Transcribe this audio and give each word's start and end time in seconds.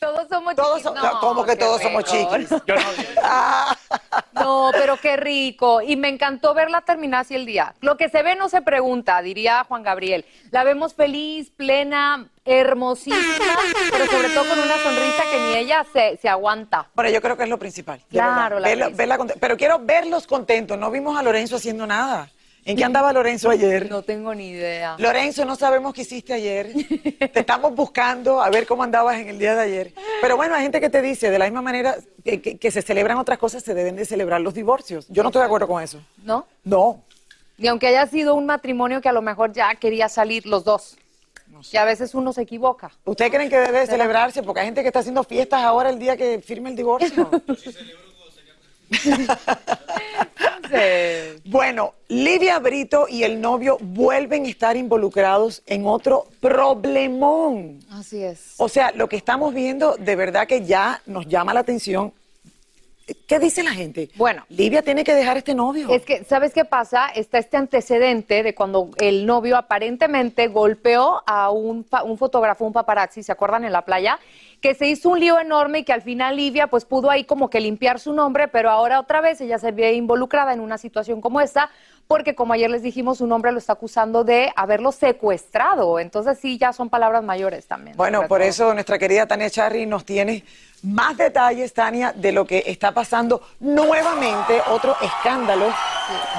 Todos 0.00 0.28
somos 0.28 0.54
Todos 0.56 0.78
chiquis. 0.82 0.98
so- 1.00 1.06
no, 1.12 1.20
¿cómo 1.20 1.44
que 1.44 1.56
todos 1.56 1.82
somos 1.82 2.04
chiquis? 2.04 2.48
Yo 2.66 2.74
no- 2.74 2.80
No, 4.32 4.70
pero 4.72 4.96
qué 4.96 5.16
rico. 5.16 5.82
Y 5.82 5.96
me 5.96 6.08
encantó 6.08 6.54
verla 6.54 6.80
terminar 6.80 7.20
así 7.20 7.34
el 7.34 7.44
día. 7.44 7.74
Lo 7.80 7.96
que 7.98 8.08
se 8.08 8.22
ve 8.22 8.34
no 8.34 8.48
se 8.48 8.62
pregunta, 8.62 9.20
diría 9.20 9.64
Juan 9.64 9.82
Gabriel. 9.82 10.24
La 10.50 10.64
vemos 10.64 10.94
feliz, 10.94 11.50
plena, 11.50 12.28
hermosísima, 12.46 13.18
pero 13.92 14.06
sobre 14.06 14.30
todo 14.30 14.48
con 14.48 14.58
una 14.58 14.76
sonrisa 14.78 15.22
que 15.30 15.38
ni 15.38 15.54
ella 15.56 15.84
se, 15.92 16.16
se 16.16 16.28
aguanta. 16.28 16.88
Bueno, 16.94 17.10
yo 17.10 17.20
creo 17.20 17.36
que 17.36 17.42
es 17.42 17.48
lo 17.50 17.58
principal. 17.58 18.00
Claro, 18.10 18.58
la 18.58 18.68
Verla- 18.68 18.88
verla 18.96 19.18
pero 19.38 19.56
quiero 19.58 19.78
verlos 19.80 20.26
contentos. 20.26 20.78
No 20.78 20.90
vimos 20.90 21.18
a 21.18 21.22
Lorenzo 21.22 21.56
haciendo 21.56 21.86
nada. 21.86 22.30
¿En 22.64 22.76
qué 22.76 22.84
andaba 22.84 23.12
Lorenzo 23.12 23.48
ayer? 23.50 23.88
No 23.90 24.02
tengo 24.02 24.34
ni 24.34 24.50
idea. 24.50 24.94
Lorenzo, 24.98 25.44
no 25.44 25.56
sabemos 25.56 25.94
qué 25.94 26.02
hiciste 26.02 26.32
ayer. 26.34 26.72
Te 27.32 27.40
estamos 27.40 27.74
buscando 27.74 28.40
a 28.42 28.50
ver 28.50 28.66
cómo 28.66 28.82
andabas 28.82 29.18
en 29.18 29.28
el 29.28 29.38
día 29.38 29.54
de 29.56 29.62
ayer. 29.62 29.94
Pero 30.20 30.36
bueno, 30.36 30.54
hay 30.54 30.62
gente 30.62 30.80
que 30.80 30.90
te 30.90 31.00
dice, 31.02 31.30
de 31.30 31.38
la 31.38 31.46
misma 31.46 31.62
manera 31.62 31.96
que, 32.24 32.40
que- 32.42 32.58
que 32.58 32.70
se 32.70 32.82
celebran 32.82 33.16
otras 33.18 33.38
cosas, 33.38 33.62
se 33.62 33.72
deben 33.74 33.96
de 33.96 34.04
celebrar 34.04 34.40
los 34.42 34.52
divorcios. 34.54 35.06
Yo 35.08 35.22
no 35.22 35.30
estoy 35.30 35.40
de 35.40 35.46
acuerdo 35.46 35.66
con 35.66 35.82
eso. 35.82 36.00
¿No? 36.22 36.46
No. 36.64 37.02
Y 37.56 37.66
aunque 37.66 37.86
haya 37.88 38.06
sido 38.06 38.34
un 38.34 38.46
matrimonio 38.46 39.00
que 39.00 39.08
a 39.08 39.12
lo 39.12 39.22
mejor 39.22 39.52
ya 39.52 39.74
quería 39.74 40.08
salir 40.08 40.46
los 40.46 40.62
dos. 40.64 40.96
Y 41.72 41.76
a 41.76 41.84
veces 41.84 42.14
uno 42.14 42.32
se 42.32 42.42
equivoca. 42.42 42.90
¿Ustedes 43.04 43.30
creen 43.32 43.50
que 43.50 43.58
debe 43.58 43.86
celebrarse? 43.86 44.42
Porque 44.42 44.60
hay 44.60 44.66
gente 44.66 44.82
que 44.82 44.88
está 44.88 45.00
haciendo 45.00 45.24
fiestas 45.24 45.62
ahora 45.62 45.90
el 45.90 45.98
día 45.98 46.16
que 46.16 46.40
firme 46.40 46.70
el 46.70 46.76
divorcio. 46.76 47.28
Bueno, 51.50 51.94
Livia 52.06 52.60
Brito 52.60 53.06
y 53.08 53.24
el 53.24 53.40
novio 53.40 53.76
vuelven 53.80 54.44
a 54.44 54.48
estar 54.48 54.76
involucrados 54.76 55.64
en 55.66 55.84
otro 55.84 56.28
problemón. 56.38 57.80
Así 57.90 58.22
es. 58.22 58.54
O 58.58 58.68
sea, 58.68 58.92
lo 58.92 59.08
que 59.08 59.16
estamos 59.16 59.52
viendo 59.52 59.96
de 59.96 60.14
verdad 60.14 60.46
que 60.46 60.64
ya 60.64 61.02
nos 61.06 61.26
llama 61.26 61.52
la 61.52 61.58
atención. 61.60 62.12
¿Qué 63.26 63.40
dice 63.40 63.64
la 63.64 63.72
gente? 63.72 64.10
Bueno. 64.14 64.44
Livia 64.48 64.82
tiene 64.82 65.02
que 65.02 65.12
dejar 65.12 65.38
este 65.38 65.52
novio. 65.52 65.88
Es 65.90 66.02
que, 66.02 66.22
¿sabes 66.22 66.52
qué 66.52 66.64
pasa? 66.64 67.08
Está 67.08 67.38
este 67.38 67.56
antecedente 67.56 68.44
de 68.44 68.54
cuando 68.54 68.90
el 68.98 69.26
novio 69.26 69.56
aparentemente 69.56 70.46
golpeó 70.46 71.20
a 71.26 71.50
un, 71.50 71.84
un 72.04 72.18
fotógrafo, 72.18 72.64
un 72.64 72.72
paparazzi, 72.72 73.24
¿se 73.24 73.32
acuerdan? 73.32 73.64
En 73.64 73.72
la 73.72 73.84
playa, 73.84 74.20
que 74.60 74.74
se 74.74 74.86
hizo 74.86 75.08
un 75.08 75.20
lío 75.20 75.38
enorme 75.38 75.80
y 75.80 75.84
que 75.84 75.92
al 75.92 76.02
final 76.02 76.36
Livia 76.36 76.66
pues 76.66 76.84
pudo 76.84 77.10
ahí 77.10 77.24
como 77.24 77.48
que 77.48 77.60
limpiar 77.60 77.98
su 77.98 78.12
nombre, 78.12 78.48
pero 78.48 78.70
ahora 78.70 79.00
otra 79.00 79.20
vez 79.20 79.40
ella 79.40 79.58
se 79.58 79.72
ve 79.72 79.94
involucrada 79.94 80.52
en 80.52 80.60
una 80.60 80.76
situación 80.78 81.20
como 81.20 81.40
esta, 81.40 81.70
porque 82.06 82.34
como 82.34 82.52
ayer 82.52 82.68
les 82.70 82.82
dijimos, 82.82 83.18
su 83.18 83.26
nombre 83.26 83.52
lo 83.52 83.58
está 83.58 83.74
acusando 83.74 84.24
de 84.24 84.52
haberlo 84.56 84.92
secuestrado. 84.92 85.98
Entonces 85.98 86.38
sí, 86.38 86.58
ya 86.58 86.72
son 86.72 86.90
palabras 86.90 87.22
mayores 87.22 87.66
también. 87.66 87.96
Bueno, 87.96 88.20
por 88.26 88.40
todo. 88.40 88.48
eso 88.48 88.74
nuestra 88.74 88.98
querida 88.98 89.26
Tania 89.26 89.48
Charry 89.48 89.86
nos 89.86 90.04
tiene 90.04 90.44
más 90.82 91.16
detalles, 91.16 91.72
Tania, 91.72 92.12
de 92.12 92.32
lo 92.32 92.46
que 92.46 92.64
está 92.66 92.92
pasando 92.92 93.42
nuevamente, 93.60 94.60
otro 94.70 94.96
escándalo 95.00 95.72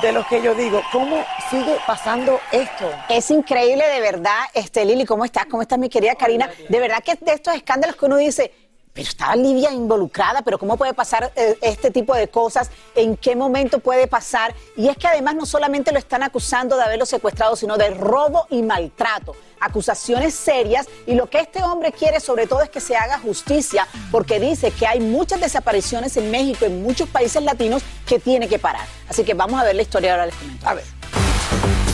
de 0.02 0.12
los 0.12 0.26
que 0.28 0.42
yo 0.42 0.56
digo, 0.56 0.82
¿cómo 0.92 1.24
sigue 1.50 1.78
pasando 1.86 2.40
esto? 2.52 2.92
Es 3.10 3.30
increíble, 3.32 3.88
de 3.88 4.02
verdad, 4.02 4.40
este 4.54 4.86
Lili, 4.86 5.06
¿cómo 5.06 5.26
estás? 5.26 5.46
¿Cómo 5.46 5.62
estás, 5.62 5.80
mi 5.80 5.90
querida 5.90 6.16
Karina? 6.16 6.50
De 6.70 6.80
verdad 6.80 7.04
que 7.04 7.12
es 7.12 7.20
de 7.20 7.34
estos 7.34 7.56
escándalos 7.56 7.96
que 7.96 8.06
uno 8.06 8.18
dice, 8.18 8.52
pero 8.94 9.08
estaba 9.08 9.36
Livia 9.36 9.72
involucrada, 9.72 10.42
pero 10.42 10.58
¿cómo 10.58 10.78
puede 10.78 10.94
pasar 10.94 11.32
eh, 11.36 11.58
este 11.62 11.92
tipo 11.92 12.14
de 12.14 12.28
cosas? 12.28 12.70
¿En 12.96 13.16
qué 13.16 13.36
momento 13.36 13.80
puede 13.80 14.08
pasar? 14.08 14.54
Y 14.76 14.88
es 14.88 14.98
que 14.98 15.08
además 15.08 15.36
no 15.36 15.46
solamente 15.46 15.92
lo 15.92 16.00
están 16.00 16.24
acusando 16.24 16.76
de 16.76 16.84
haberlo 16.84 17.06
secuestrado, 17.06 17.56
sino 17.56 17.78
de 17.78 17.92
robo 17.92 18.48
y 18.50 18.62
maltrato. 18.62 19.36
Acusaciones 19.60 20.34
serias 20.34 20.88
y 21.06 21.14
lo 21.14 21.30
que 21.30 21.40
este 21.40 21.64
hombre 21.64 21.92
quiere 21.92 22.20
sobre 22.20 22.48
todo 22.48 22.62
es 22.64 22.70
que 22.70 22.82
se 22.82 22.96
haga 22.96 23.20
justicia 23.20 23.88
porque 24.12 24.40
dice 24.40 24.72
que 24.72 24.88
hay 24.88 25.00
muchas 25.00 25.40
desapariciones 25.40 26.18
en 26.18 26.32
México, 26.32 26.66
en 26.66 26.82
muchos 26.82 27.08
países 27.08 27.42
latinos 27.44 27.84
que 28.08 28.20
tiene 28.20 28.48
que 28.48 28.60
parar. 28.60 28.86
Así 29.08 29.24
que 29.24 29.34
vamos 29.34 29.62
a 29.62 29.64
ver 29.64 29.76
la 29.76 29.84
historia 29.84 30.12
ahora 30.14 30.26
les 30.26 30.36
comento. 30.36 30.68
A 30.68 30.74
ver. 30.74 31.91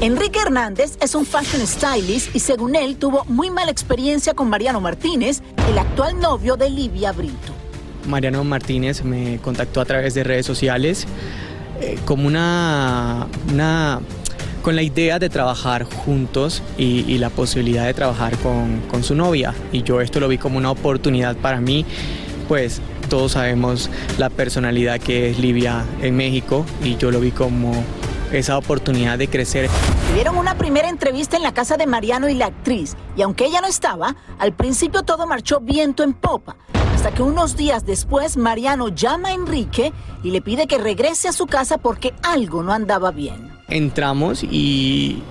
Enrique 0.00 0.38
Hernández 0.38 0.96
es 1.02 1.14
un 1.16 1.26
fashion 1.26 1.66
stylist 1.66 2.34
y 2.34 2.38
según 2.38 2.76
él 2.76 2.96
tuvo 2.96 3.24
muy 3.24 3.50
mala 3.50 3.72
experiencia 3.72 4.32
con 4.32 4.48
Mariano 4.48 4.80
Martínez, 4.80 5.42
el 5.68 5.76
actual 5.78 6.20
novio 6.20 6.56
de 6.56 6.70
Livia 6.70 7.10
Brito. 7.10 7.52
Mariano 8.06 8.44
Martínez 8.44 9.02
me 9.02 9.38
contactó 9.38 9.80
a 9.80 9.84
través 9.84 10.14
de 10.14 10.22
redes 10.22 10.46
sociales 10.46 11.06
eh, 11.80 11.98
como 12.04 12.28
una, 12.28 13.26
una- 13.52 14.00
con 14.62 14.76
la 14.76 14.82
idea 14.82 15.18
de 15.18 15.28
trabajar 15.30 15.82
juntos 15.84 16.62
y, 16.76 17.18
la 17.18 17.30
posibilidad 17.30 17.86
de 17.86 17.94
trabajar 17.94 18.36
con, 18.38 18.80
con 18.90 19.02
su 19.02 19.14
novia. 19.14 19.54
Y 19.72 19.82
yo 19.82 20.00
esto 20.00 20.20
lo 20.20 20.28
vi 20.28 20.36
como 20.38 20.58
una 20.58 20.70
oportunidad 20.70 21.36
para 21.36 21.60
mí, 21.60 21.84
pues 22.48 22.80
todos 23.08 23.32
sabemos 23.32 23.88
la 24.18 24.30
personalidad 24.30 25.00
que 25.00 25.30
es 25.30 25.38
Livia 25.38 25.84
en 26.02 26.16
México 26.16 26.66
y 26.84 26.96
yo 26.96 27.10
lo 27.10 27.20
vi 27.20 27.30
como 27.30 27.72
esa 28.32 28.58
oportunidad 28.58 29.18
de 29.18 29.28
crecer. 29.28 29.68
Tuvieron 30.10 30.36
una 30.36 30.56
primera 30.56 30.88
entrevista 30.88 31.36
en 31.36 31.42
la 31.42 31.52
casa 31.52 31.76
de 31.76 31.86
Mariano 31.86 32.28
y 32.28 32.34
la 32.34 32.46
actriz, 32.46 32.96
y 33.16 33.22
aunque 33.22 33.46
ella 33.46 33.60
no 33.60 33.66
estaba, 33.66 34.16
al 34.38 34.52
principio 34.52 35.02
todo 35.02 35.26
marchó 35.26 35.60
viento 35.60 36.02
en 36.02 36.12
popa, 36.12 36.56
hasta 36.94 37.10
que 37.10 37.22
unos 37.22 37.56
días 37.56 37.84
después 37.86 38.36
Mariano 38.36 38.88
llama 38.88 39.28
a 39.28 39.32
Enrique 39.32 39.92
y 40.22 40.30
le 40.30 40.40
pide 40.42 40.66
que 40.66 40.78
regrese 40.78 41.28
a 41.28 41.32
su 41.32 41.46
casa 41.46 41.78
porque 41.78 42.14
algo 42.22 42.62
no 42.62 42.72
andaba 42.72 43.10
bien. 43.10 43.50
entramos 43.68 44.42
y 44.42 45.22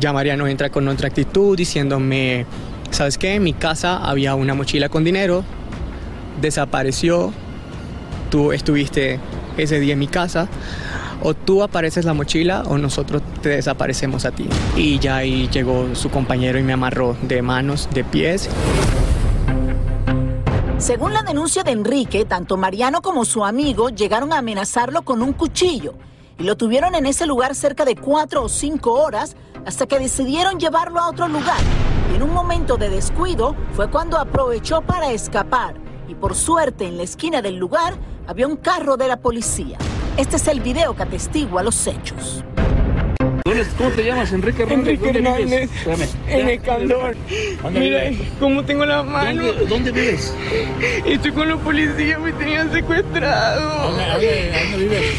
ya 0.00 0.12
Mariano 0.12 0.46
entra 0.46 0.70
con 0.70 0.88
otra 0.88 1.08
actitud 1.08 1.56
diciéndome 1.56 2.46
¿sabes 2.92 3.18
qué? 3.18 3.34
En 3.34 3.42
mi 3.42 3.52
casa 3.52 3.96
había 3.96 4.34
una 4.34 4.54
mochila 4.54 4.88
con 4.88 5.02
dinero, 5.02 5.44
desapareció, 6.40 7.32
tú 8.30 8.52
estuviste 8.52 9.18
ese 9.56 9.80
día 9.80 9.94
en 9.94 9.98
mi 9.98 10.08
casa, 10.08 10.48
o 11.22 11.34
tú 11.34 11.62
apareces 11.62 12.04
la 12.04 12.14
mochila 12.14 12.64
o 12.66 12.78
nosotros 12.78 13.22
te 13.40 13.50
desaparecemos 13.50 14.24
a 14.24 14.32
ti. 14.32 14.48
Y 14.76 14.98
ya 14.98 15.16
ahí 15.16 15.48
llegó 15.48 15.94
su 15.94 16.10
compañero 16.10 16.58
y 16.58 16.62
me 16.62 16.72
amarró 16.72 17.16
de 17.22 17.42
manos, 17.42 17.88
de 17.92 18.04
pies. 18.04 18.48
Según 20.78 21.12
la 21.12 21.22
denuncia 21.22 21.62
de 21.62 21.70
Enrique, 21.70 22.24
tanto 22.24 22.56
Mariano 22.56 23.02
como 23.02 23.24
su 23.24 23.44
amigo 23.44 23.90
llegaron 23.90 24.32
a 24.32 24.38
amenazarlo 24.38 25.02
con 25.02 25.22
un 25.22 25.32
cuchillo 25.32 25.94
y 26.38 26.42
lo 26.42 26.56
tuvieron 26.56 26.96
en 26.96 27.06
ese 27.06 27.24
lugar 27.24 27.54
cerca 27.54 27.84
de 27.84 27.94
cuatro 27.94 28.42
o 28.42 28.48
cinco 28.48 28.94
horas 28.94 29.36
hasta 29.64 29.86
que 29.86 30.00
decidieron 30.00 30.58
llevarlo 30.58 30.98
a 30.98 31.08
otro 31.08 31.28
lugar. 31.28 31.60
Y 32.12 32.16
en 32.16 32.22
un 32.24 32.34
momento 32.34 32.76
de 32.76 32.90
descuido 32.90 33.54
fue 33.74 33.88
cuando 33.90 34.18
aprovechó 34.18 34.82
para 34.82 35.12
escapar 35.12 35.74
y 36.08 36.14
por 36.16 36.34
suerte 36.34 36.86
en 36.86 36.96
la 36.96 37.04
esquina 37.04 37.42
del 37.42 37.56
lugar 37.56 37.94
había 38.26 38.48
un 38.48 38.56
carro 38.56 38.96
de 38.96 39.06
la 39.06 39.18
policía. 39.18 39.78
Este 40.16 40.36
es 40.36 40.46
el 40.48 40.60
video 40.60 40.94
que 40.94 41.02
atestigua 41.02 41.62
los 41.62 41.86
hechos. 41.86 42.44
¿Cómo 43.78 43.90
te 43.90 44.04
llamas, 44.04 44.32
Enrique 44.32 44.62
Hernández? 44.62 44.88
Enrique. 45.00 45.18
Hernández, 45.18 45.70
en 46.28 46.48
el. 46.48 46.62
¿Dónde 46.62 47.80
Mira, 47.80 48.00
cómo 48.40 48.64
tengo 48.64 48.84
la 48.84 49.02
mano. 49.02 49.44
¿Dónde, 49.44 49.66
dónde 49.66 49.92
vives? 49.92 50.34
Estoy 51.04 51.32
con 51.32 51.48
los 51.48 51.60
policías, 51.60 52.20
me 52.20 52.32
tenían 52.32 52.72
secuestrado. 52.72 53.90
¿Dónde, 53.90 54.04
dónde- 54.06 54.52
dónde 54.70 54.76
vives? 54.78 55.14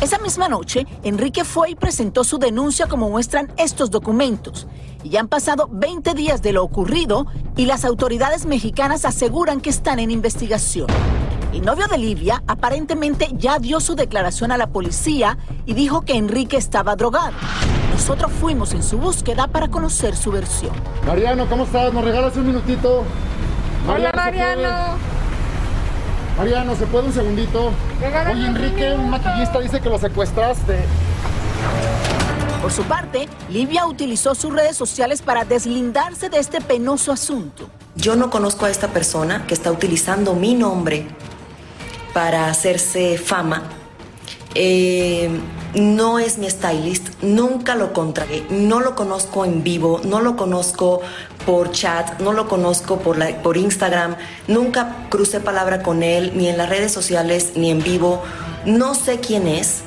Esa 0.00 0.18
misma 0.18 0.48
noche, 0.48 0.86
Enrique 1.02 1.44
fue 1.44 1.70
y 1.70 1.74
presentó 1.74 2.22
su 2.24 2.38
denuncia 2.38 2.86
como 2.86 3.08
muestran 3.10 3.50
estos 3.56 3.90
documentos. 3.90 4.66
Y 5.02 5.08
ya 5.10 5.20
han 5.20 5.28
pasado 5.28 5.68
20 5.72 6.14
días 6.14 6.42
de 6.42 6.52
lo 6.52 6.62
ocurrido 6.62 7.26
y 7.56 7.66
las 7.66 7.84
autoridades 7.84 8.44
mexicanas 8.46 9.04
aseguran 9.04 9.60
que 9.60 9.70
están 9.70 9.98
en 9.98 10.10
investigación. 10.10 10.86
El 11.52 11.64
novio 11.64 11.86
de 11.86 11.96
Livia 11.96 12.42
aparentemente 12.46 13.28
ya 13.32 13.58
dio 13.58 13.80
su 13.80 13.94
declaración 13.94 14.52
a 14.52 14.56
la 14.56 14.66
policía 14.66 15.38
y 15.64 15.74
dijo 15.74 16.02
que 16.02 16.14
Enrique 16.14 16.56
estaba 16.56 16.96
drogado. 16.96 17.32
Nosotros 17.92 18.30
fuimos 18.40 18.72
en 18.74 18.82
su 18.82 18.98
búsqueda 18.98 19.46
para 19.46 19.68
conocer 19.68 20.16
su 20.16 20.30
versión. 20.30 20.72
Mariano, 21.06 21.48
¿cómo 21.48 21.64
estás? 21.64 21.92
¿Nos 21.92 22.04
regalas 22.04 22.36
un 22.36 22.48
minutito? 22.48 23.04
Hola, 23.88 24.10
¿se 24.10 24.16
Mariano. 24.16 24.96
Mariano, 26.36 26.76
¿se 26.76 26.86
puede 26.86 27.06
un 27.06 27.14
segundito? 27.14 27.70
Regálame 28.00 28.32
Oye, 28.32 28.50
un 28.50 28.56
Enrique, 28.56 28.92
un 28.92 29.08
maquillista 29.08 29.60
dice 29.60 29.80
que 29.80 29.88
lo 29.88 29.98
secuestraste. 29.98 30.84
Por 32.60 32.72
su 32.72 32.82
parte, 32.82 33.28
Livia 33.48 33.86
utilizó 33.86 34.34
sus 34.34 34.52
redes 34.52 34.76
sociales 34.76 35.22
para 35.22 35.44
deslindarse 35.44 36.28
de 36.28 36.38
este 36.38 36.60
penoso 36.60 37.12
asunto. 37.12 37.70
Yo 37.94 38.16
no 38.16 38.28
conozco 38.28 38.66
a 38.66 38.70
esta 38.70 38.88
persona 38.88 39.46
que 39.46 39.54
está 39.54 39.70
utilizando 39.70 40.34
mi 40.34 40.54
nombre 40.54 41.06
para 42.16 42.48
hacerse 42.48 43.18
fama. 43.18 43.64
Eh, 44.54 45.28
no 45.74 46.18
es 46.18 46.38
mi 46.38 46.48
stylist, 46.48 47.08
nunca 47.20 47.74
lo 47.74 47.92
contragué, 47.92 48.42
no 48.48 48.80
lo 48.80 48.94
conozco 48.94 49.44
en 49.44 49.62
vivo, 49.62 50.00
no 50.02 50.20
lo 50.20 50.34
conozco 50.34 51.02
por 51.44 51.72
chat, 51.72 52.18
no 52.20 52.32
lo 52.32 52.48
conozco 52.48 53.00
por, 53.00 53.18
por 53.42 53.58
Instagram, 53.58 54.16
nunca 54.48 55.06
crucé 55.10 55.40
palabra 55.40 55.82
con 55.82 56.02
él, 56.02 56.32
ni 56.36 56.48
en 56.48 56.56
las 56.56 56.70
redes 56.70 56.90
sociales, 56.90 57.52
ni 57.54 57.70
en 57.70 57.82
vivo, 57.82 58.22
no 58.64 58.94
sé 58.94 59.20
quién 59.20 59.46
es, 59.46 59.82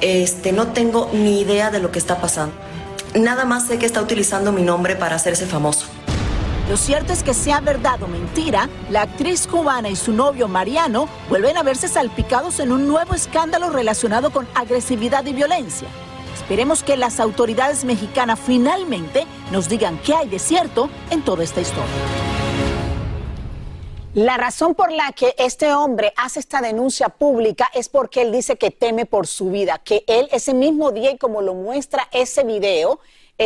este, 0.00 0.50
no 0.50 0.72
tengo 0.72 1.10
ni 1.12 1.42
idea 1.42 1.70
de 1.70 1.78
lo 1.78 1.92
que 1.92 2.00
está 2.00 2.20
pasando. 2.20 2.56
Nada 3.14 3.44
más 3.44 3.68
sé 3.68 3.78
que 3.78 3.86
está 3.86 4.02
utilizando 4.02 4.50
mi 4.50 4.62
nombre 4.62 4.96
para 4.96 5.14
hacerse 5.14 5.46
famoso. 5.46 5.86
Lo 6.72 6.78
cierto 6.78 7.12
es 7.12 7.22
que 7.22 7.34
sea 7.34 7.60
verdad 7.60 8.02
o 8.02 8.08
mentira, 8.08 8.66
la 8.88 9.02
actriz 9.02 9.46
cubana 9.46 9.90
y 9.90 9.94
su 9.94 10.10
novio 10.10 10.48
Mariano 10.48 11.06
vuelven 11.28 11.58
a 11.58 11.62
verse 11.62 11.86
salpicados 11.86 12.60
en 12.60 12.72
un 12.72 12.88
nuevo 12.88 13.12
escándalo 13.12 13.68
relacionado 13.68 14.32
con 14.32 14.48
agresividad 14.54 15.26
y 15.26 15.34
violencia. 15.34 15.86
Esperemos 16.34 16.82
que 16.82 16.96
las 16.96 17.20
autoridades 17.20 17.84
mexicanas 17.84 18.40
finalmente 18.40 19.26
nos 19.50 19.68
digan 19.68 20.00
qué 20.02 20.14
hay 20.14 20.30
de 20.30 20.38
cierto 20.38 20.88
en 21.10 21.20
toda 21.22 21.44
esta 21.44 21.60
historia. 21.60 21.92
La 24.14 24.38
razón 24.38 24.74
por 24.74 24.92
la 24.92 25.12
que 25.12 25.34
este 25.36 25.74
hombre 25.74 26.14
hace 26.16 26.40
esta 26.40 26.62
denuncia 26.62 27.10
pública 27.10 27.70
es 27.74 27.90
porque 27.90 28.22
él 28.22 28.32
dice 28.32 28.56
que 28.56 28.70
teme 28.70 29.04
por 29.04 29.26
su 29.26 29.50
vida, 29.50 29.76
que 29.76 30.04
él 30.06 30.26
ese 30.32 30.54
mismo 30.54 30.90
día 30.90 31.10
y 31.10 31.18
como 31.18 31.42
lo 31.42 31.52
muestra 31.52 32.08
ese 32.12 32.44
video, 32.44 32.98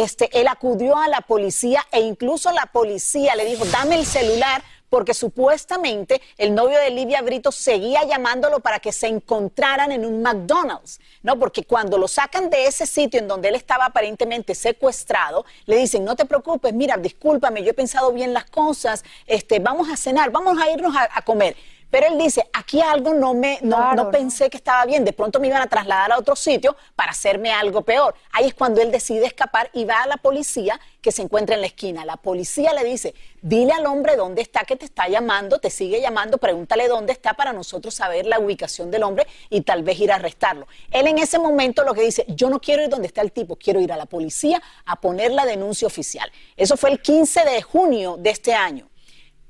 este, 0.02 0.28
él 0.38 0.48
acudió 0.48 0.96
a 0.96 1.08
la 1.08 1.20
policía 1.22 1.82
e 1.90 2.00
incluso 2.00 2.52
la 2.52 2.66
policía 2.66 3.34
le 3.34 3.44
dijo, 3.44 3.64
dame 3.66 3.96
el 3.96 4.06
celular 4.06 4.62
porque 4.88 5.14
supuestamente 5.14 6.20
el 6.38 6.54
novio 6.54 6.78
de 6.78 6.90
Livia 6.90 7.22
Brito 7.22 7.50
seguía 7.50 8.04
llamándolo 8.04 8.60
para 8.60 8.78
que 8.78 8.92
se 8.92 9.08
encontraran 9.08 9.92
en 9.92 10.04
un 10.04 10.22
McDonald's, 10.22 11.00
¿no? 11.22 11.38
Porque 11.38 11.64
cuando 11.64 11.98
lo 11.98 12.08
sacan 12.08 12.50
de 12.50 12.66
ese 12.66 12.86
sitio 12.86 13.18
en 13.20 13.26
donde 13.26 13.48
él 13.48 13.54
estaba 13.56 13.86
aparentemente 13.86 14.54
secuestrado, 14.54 15.44
le 15.66 15.76
dicen, 15.76 16.04
no 16.04 16.14
te 16.14 16.24
preocupes, 16.24 16.72
mira, 16.72 16.96
discúlpame, 16.96 17.62
yo 17.62 17.70
he 17.70 17.74
pensado 17.74 18.12
bien 18.12 18.32
las 18.32 18.44
cosas, 18.44 19.04
este, 19.26 19.58
vamos 19.58 19.88
a 19.90 19.96
cenar, 19.96 20.30
vamos 20.30 20.58
a 20.60 20.70
irnos 20.70 20.94
a, 20.94 21.08
a 21.12 21.22
comer. 21.22 21.56
Pero 21.90 22.08
él 22.08 22.18
dice, 22.18 22.48
aquí 22.52 22.80
algo 22.80 23.14
no 23.14 23.32
me, 23.32 23.58
no, 23.62 23.76
Claro, 23.76 23.96
no 23.96 24.04
¿no? 24.04 24.10
pensé 24.10 24.50
que 24.50 24.56
estaba 24.56 24.84
bien, 24.84 25.04
de 25.04 25.12
pronto 25.12 25.38
me 25.38 25.46
iban 25.46 25.62
a 25.62 25.66
trasladar 25.68 26.12
a 26.12 26.18
otro 26.18 26.34
sitio 26.34 26.76
para 26.96 27.12
hacerme 27.12 27.52
algo 27.52 27.82
peor. 27.82 28.14
Ahí 28.32 28.46
es 28.46 28.54
cuando 28.54 28.80
él 28.82 28.90
decide 28.90 29.26
escapar 29.26 29.70
y 29.72 29.84
va 29.84 30.02
a 30.02 30.06
la 30.06 30.16
policía 30.16 30.80
que 31.00 31.12
se 31.12 31.22
encuentra 31.22 31.54
en 31.54 31.60
la 31.60 31.68
esquina. 31.68 32.04
La 32.04 32.16
policía 32.16 32.74
le 32.74 32.82
dice, 32.82 33.14
dile 33.40 33.72
al 33.72 33.86
hombre 33.86 34.16
dónde 34.16 34.42
está 34.42 34.64
que 34.64 34.74
te 34.74 34.84
está 34.84 35.08
llamando, 35.08 35.58
te 35.60 35.70
sigue 35.70 36.00
llamando, 36.00 36.38
pregúntale 36.38 36.88
dónde 36.88 37.12
está 37.12 37.34
para 37.34 37.52
nosotros 37.52 37.94
saber 37.94 38.26
la 38.26 38.40
ubicación 38.40 38.90
del 38.90 39.04
hombre 39.04 39.26
y 39.48 39.60
tal 39.60 39.84
vez 39.84 40.00
ir 40.00 40.10
a 40.10 40.16
arrestarlo. 40.16 40.66
Él 40.90 41.06
en 41.06 41.18
ese 41.18 41.38
momento 41.38 41.84
lo 41.84 41.94
que 41.94 42.02
dice, 42.02 42.24
yo 42.28 42.50
no 42.50 42.60
quiero 42.60 42.82
ir 42.82 42.88
donde 42.88 43.06
está 43.06 43.22
el 43.22 43.30
tipo, 43.30 43.54
quiero 43.54 43.80
ir 43.80 43.92
a 43.92 43.96
la 43.96 44.06
policía 44.06 44.60
a 44.84 44.96
poner 45.00 45.30
la 45.30 45.46
denuncia 45.46 45.86
oficial. 45.86 46.30
Eso 46.56 46.76
fue 46.76 46.90
el 46.90 47.00
15 47.00 47.44
de 47.44 47.62
junio 47.62 48.16
de 48.18 48.30
este 48.30 48.52
año. 48.54 48.88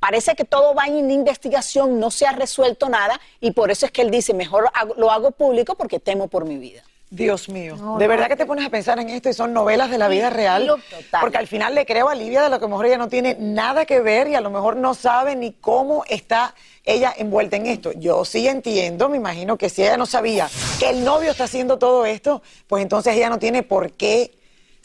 Parece 0.00 0.34
que 0.34 0.44
todo 0.44 0.74
va 0.74 0.86
en 0.86 1.10
investigación, 1.10 1.98
no 1.98 2.10
se 2.10 2.26
ha 2.26 2.32
resuelto 2.32 2.88
nada 2.88 3.20
y 3.40 3.52
por 3.52 3.70
eso 3.70 3.86
es 3.86 3.92
que 3.92 4.02
él 4.02 4.10
dice, 4.10 4.34
mejor 4.34 4.70
hago- 4.74 4.94
lo 4.96 5.10
hago 5.10 5.30
público 5.30 5.74
porque 5.74 5.98
temo 5.98 6.28
por 6.28 6.44
mi 6.44 6.56
vida. 6.58 6.82
Dios 7.08 7.48
mío, 7.48 7.76
No, 7.76 7.98
de 7.98 8.04
no. 8.04 8.08
verdad 8.10 8.26
que 8.26 8.34
te 8.34 8.46
pones 8.46 8.66
a 8.66 8.68
pensar 8.70 8.98
en 8.98 9.08
esto 9.10 9.28
y 9.28 9.32
son 9.32 9.52
novelas 9.52 9.90
de 9.90 9.96
la 9.96 10.08
vida 10.08 10.28
real. 10.28 10.66
Total. 10.66 11.20
Porque 11.20 11.38
al 11.38 11.46
final 11.46 11.74
le 11.74 11.86
creo 11.86 12.08
a 12.08 12.16
Livia 12.16 12.42
de 12.42 12.50
lo 12.50 12.58
que 12.58 12.64
a 12.64 12.68
lo 12.68 12.70
mejor 12.70 12.86
ella 12.86 12.98
no 12.98 13.08
tiene 13.08 13.36
nada 13.38 13.84
que 13.86 14.00
ver 14.00 14.26
y 14.26 14.34
a 14.34 14.40
lo 14.40 14.50
mejor 14.50 14.74
no 14.76 14.92
sabe 14.92 15.36
ni 15.36 15.52
cómo 15.52 16.02
está 16.08 16.54
ella 16.84 17.14
envuelta 17.16 17.56
en 17.56 17.66
esto. 17.66 17.92
Yo 17.92 18.24
sí 18.24 18.48
entiendo, 18.48 19.08
me 19.08 19.16
imagino 19.18 19.56
que 19.56 19.70
si 19.70 19.82
ella 19.82 19.96
no 19.96 20.04
sabía 20.06 20.48
que 20.80 20.90
el 20.90 21.04
novio 21.04 21.30
está 21.30 21.44
haciendo 21.44 21.78
todo 21.78 22.04
esto, 22.06 22.42
pues 22.66 22.82
entonces 22.82 23.14
ella 23.16 23.30
no 23.30 23.38
tiene 23.38 23.62
por 23.62 23.92
qué 23.92 24.36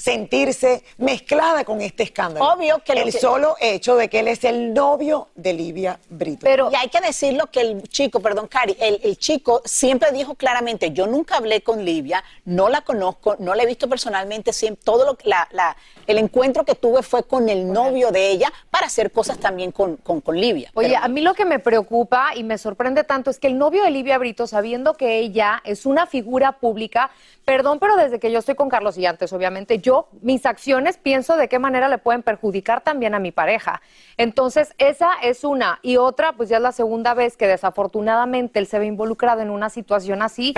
sentirse 0.01 0.83
mezclada 0.97 1.63
con 1.63 1.81
este 1.81 2.03
escándalo. 2.03 2.45
Obvio 2.53 2.79
que 2.83 2.93
lo 2.95 3.01
el 3.01 3.11
que- 3.11 3.19
solo 3.19 3.55
hecho 3.59 3.95
de 3.95 4.09
que 4.09 4.19
él 4.19 4.27
es 4.27 4.43
el 4.43 4.73
novio 4.73 5.27
de 5.35 5.53
Livia 5.53 5.99
Brito. 6.09 6.45
y 6.71 6.75
hay 6.75 6.89
que 6.89 6.99
decirlo 7.01 7.47
que 7.51 7.61
el 7.61 7.83
chico, 7.89 8.19
perdón, 8.19 8.47
Cari, 8.47 8.75
el, 8.79 8.99
el 9.03 9.17
chico 9.17 9.61
siempre 9.65 10.11
dijo 10.11 10.35
claramente, 10.35 10.91
yo 10.91 11.07
nunca 11.07 11.37
hablé 11.37 11.61
con 11.61 11.85
Livia, 11.85 12.23
no 12.45 12.69
la 12.69 12.81
conozco, 12.81 13.35
no 13.39 13.53
la 13.55 13.63
he 13.63 13.65
visto 13.65 13.87
personalmente, 13.87 14.53
siempre, 14.53 14.81
todo 14.83 15.05
lo, 15.05 15.17
la, 15.23 15.47
la- 15.51 15.75
el 16.07 16.17
encuentro 16.17 16.65
que 16.65 16.75
tuve 16.75 17.03
fue 17.03 17.23
con 17.23 17.47
el 17.47 17.71
novio 17.71 18.11
de 18.11 18.29
ella 18.31 18.51
para 18.69 18.87
hacer 18.87 19.11
cosas 19.11 19.37
también 19.37 19.71
con, 19.71 19.97
con, 19.97 20.19
con 20.21 20.35
Livia. 20.35 20.71
Oye, 20.73 20.89
Pero- 20.89 21.03
a 21.03 21.07
mí 21.07 21.21
lo 21.21 21.33
que 21.33 21.45
me 21.45 21.59
preocupa 21.59 22.31
y 22.35 22.43
me 22.43 22.57
sorprende 22.57 23.03
tanto 23.03 23.29
es 23.29 23.39
que 23.39 23.47
el 23.47 23.57
novio 23.57 23.83
de 23.83 23.91
Livia 23.91 24.17
Brito, 24.17 24.47
sabiendo 24.47 24.95
que 24.95 25.19
ella 25.19 25.61
es 25.63 25.85
una 25.85 26.07
figura 26.07 26.53
pública, 26.53 27.11
perdón, 27.45 27.79
pero 27.79 27.95
desde 27.97 28.19
que 28.19 28.31
yo 28.31 28.39
estoy 28.39 28.55
con 28.55 28.69
Carlos 28.69 28.97
y 28.97 29.05
antes, 29.05 29.31
obviamente, 29.33 29.79
yo, 29.79 29.90
mis 30.21 30.45
acciones 30.45 30.97
pienso 30.97 31.35
de 31.37 31.47
qué 31.47 31.59
manera 31.59 31.87
le 31.89 31.97
pueden 31.97 32.23
perjudicar 32.23 32.81
también 32.81 33.13
a 33.15 33.19
mi 33.19 33.31
pareja. 33.31 33.81
Entonces, 34.17 34.73
esa 34.77 35.09
es 35.21 35.43
una. 35.43 35.79
Y 35.81 35.97
otra, 35.97 36.33
pues 36.33 36.49
ya 36.49 36.57
es 36.57 36.61
la 36.63 36.71
segunda 36.71 37.13
vez 37.13 37.37
que 37.37 37.47
desafortunadamente 37.47 38.59
él 38.59 38.67
se 38.67 38.79
ve 38.79 38.85
involucrado 38.85 39.41
en 39.41 39.49
una 39.49 39.69
situación 39.69 40.21
así. 40.21 40.53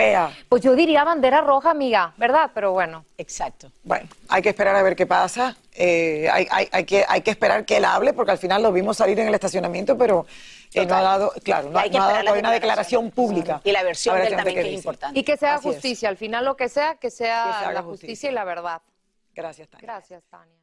Pues 0.50 0.62
yo 0.62 0.76
diría 0.76 1.04
bandera 1.04 1.42
roja, 1.42 1.72
amiga, 1.72 2.14
¿verdad? 2.18 2.52
Pero 2.54 2.72
bueno. 2.72 3.06
Exacto. 3.18 3.72
Bueno, 3.84 4.08
hay 4.30 4.42
que 4.42 4.50
esperar 4.50 4.76
a 4.76 4.84
ver 4.84 4.96
qué 4.96 5.06
pasa. 5.06 5.56
Eh, 5.76 6.28
hay, 6.32 6.48
hay- 6.52 6.70
hay 6.72 6.84
que, 6.86 7.06
hay 7.08 7.22
que 7.22 7.32
esperar 7.32 7.66
que 7.66 7.78
él 7.78 7.86
hable, 7.86 8.14
porque 8.14 8.32
al 8.32 8.38
final 8.38 8.62
lo 8.62 8.72
vimos 8.72 8.98
salir 8.98 9.20
en 9.20 9.28
el 9.28 9.34
estacionamiento, 9.34 9.98
pero 9.98 10.26
eh, 10.74 10.86
no 10.86 10.96
ha 10.96 11.02
dado, 11.02 11.34
claro, 11.44 11.70
no, 11.70 11.80
ha 11.80 11.88
dado 11.88 12.34
una 12.38 12.52
declaración 12.52 13.10
pública. 13.12 13.62
Y 13.64 13.72
la 13.72 13.84
versión 13.84 14.16
ver 14.16 14.26
de 14.26 14.30
él 14.32 14.36
también 14.36 14.62
que 14.62 14.70
es 14.70 14.74
importante. 14.76 15.20
Y 15.20 15.24
que 15.24 15.38
sea 15.38 15.56
Así 15.56 15.70
es. 15.70 15.76
justicia, 15.76 16.10
al 16.10 16.18
final 16.18 16.46
lo 16.46 16.56
que 16.58 16.70
sea, 16.70 16.96
que 16.96 17.10
sea 17.10 17.44
Que 17.46 17.52
se 17.52 17.58
haga 17.66 17.74
la 17.74 17.82
justicia. 17.82 18.08
justicia 18.10 18.32
y 18.32 18.34
la 18.34 18.44
verdad. 18.44 18.82
Gracias, 19.86 20.24
Tania. 20.30 20.63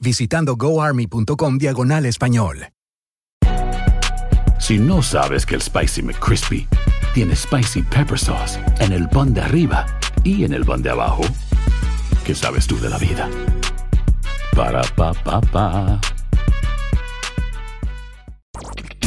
visitando 0.00 0.56
goarmy.com 0.56 1.58
diagonal 1.58 2.06
español. 2.06 2.70
Si 4.58 4.78
no 4.78 5.02
sabes 5.02 5.46
que 5.46 5.54
el 5.54 5.62
Spicy 5.62 6.02
McCrispy 6.02 6.68
tiene 7.14 7.34
Spicy 7.34 7.82
Pepper 7.82 8.18
Sauce 8.18 8.60
en 8.78 8.92
el 8.92 9.08
pan 9.08 9.32
de 9.32 9.40
arriba 9.40 9.86
y 10.22 10.44
en 10.44 10.52
el 10.52 10.64
pan 10.64 10.82
de 10.82 10.90
abajo, 10.90 11.22
¿qué 12.24 12.34
sabes 12.34 12.66
tú 12.66 12.78
de 12.78 12.90
la 12.90 12.98
vida? 12.98 13.28
Para, 14.54 14.82
pa, 14.94 15.12
pa, 15.14 15.40
pa. 15.40 16.00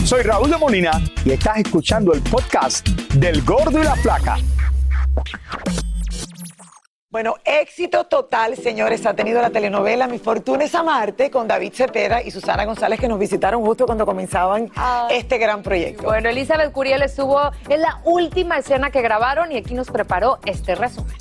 Soy 0.03 0.23
Raúl 0.23 0.49
de 0.49 0.57
Molina 0.57 1.01
y 1.23 1.31
estás 1.31 1.57
escuchando 1.57 2.13
el 2.13 2.21
podcast 2.21 2.87
del 3.13 3.41
Gordo 3.43 3.79
y 3.79 3.83
la 3.83 3.95
Flaca. 3.95 4.37
Bueno, 7.13 7.35
éxito 7.45 8.05
total, 8.05 8.57
señores, 8.57 9.05
ha 9.05 9.13
tenido 9.13 9.39
la 9.39 9.51
telenovela 9.51 10.07
Mi 10.07 10.17
Fortuna 10.17 10.63
es 10.63 10.73
Amarte 10.73 11.29
con 11.29 11.47
David 11.47 11.71
Cepeda 11.71 12.23
y 12.23 12.31
Susana 12.31 12.65
González 12.65 12.99
que 12.99 13.07
nos 13.07 13.19
visitaron 13.19 13.63
justo 13.63 13.85
cuando 13.85 14.03
comenzaban 14.03 14.71
este 15.11 15.37
gran 15.37 15.61
proyecto. 15.61 16.05
Bueno, 16.05 16.29
Elizabeth 16.29 16.71
Curiel 16.71 17.03
estuvo 17.03 17.39
en 17.69 17.81
la 17.81 18.01
última 18.03 18.57
escena 18.57 18.89
que 18.89 19.03
grabaron 19.03 19.51
y 19.51 19.57
aquí 19.57 19.75
nos 19.75 19.91
preparó 19.91 20.39
este 20.47 20.73
resumen. 20.73 21.13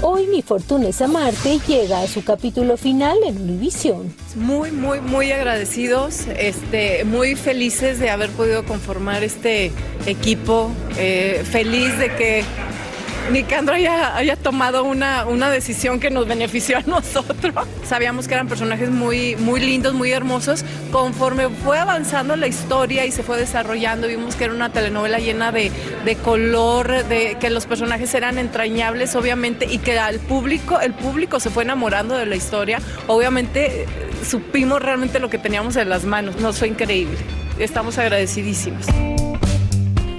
Hoy 0.00 0.28
Mi 0.28 0.42
Fortuna 0.42 0.88
es 0.88 1.02
Amarte 1.02 1.58
llega 1.66 2.02
a 2.02 2.06
su 2.06 2.22
capítulo 2.22 2.76
final 2.76 3.18
en 3.26 3.42
Univision. 3.42 4.14
Muy, 4.36 4.70
muy, 4.70 5.00
muy 5.00 5.32
agradecidos, 5.32 6.28
este, 6.28 7.04
muy 7.04 7.34
felices 7.34 7.98
de 7.98 8.08
haber 8.08 8.30
podido 8.30 8.64
conformar 8.64 9.24
este 9.24 9.72
equipo, 10.06 10.70
eh, 10.96 11.42
feliz 11.50 11.98
de 11.98 12.14
que 12.14 12.44
Nicandro 13.30 13.74
haya, 13.74 14.36
tomado 14.36 14.84
una, 14.84 15.26
una 15.26 15.50
decisión 15.50 16.00
que 16.00 16.10
nos 16.10 16.26
benefició 16.26 16.78
a 16.78 16.82
nosotros. 16.82 17.54
Sabíamos 17.84 18.26
que 18.26 18.34
eran 18.34 18.48
personajes 18.48 18.90
muy, 18.90 19.36
muy 19.36 19.60
lindos, 19.60 19.94
muy 19.94 20.12
hermosos. 20.12 20.64
Conforme 20.90 21.48
fue 21.48 21.78
avanzando 21.78 22.36
la 22.36 22.46
historia 22.46 23.04
y 23.04 23.12
se 23.12 23.22
fue 23.22 23.38
desarrollando, 23.38 24.08
vimos 24.08 24.34
que 24.34 24.44
era 24.44 24.54
una 24.54 24.72
telenovela 24.72 25.18
llena 25.18 25.52
de, 25.52 25.70
de 26.04 26.16
color, 26.16 27.04
de 27.04 27.36
que 27.38 27.50
los 27.50 27.66
personajes 27.66 28.14
eran 28.14 28.38
entrañables, 28.38 29.14
obviamente, 29.14 29.66
y 29.66 29.78
que 29.78 29.98
al 29.98 30.20
público, 30.20 30.80
el 30.80 30.94
público 30.94 31.38
se 31.38 31.50
fue 31.50 31.64
enamorando 31.64 32.16
de 32.16 32.26
la 32.26 32.36
historia. 32.36 32.80
Obviamente, 33.06 33.82
eh, 33.82 33.86
supimos 34.24 34.80
realmente 34.80 35.18
lo 35.18 35.28
que 35.28 35.38
teníamos 35.38 35.76
en 35.76 35.88
las 35.88 36.04
manos. 36.04 36.36
Nos 36.36 36.58
fue 36.58 36.68
increíble. 36.68 37.18
Estamos 37.58 37.98
agradecidísimos. 37.98 38.86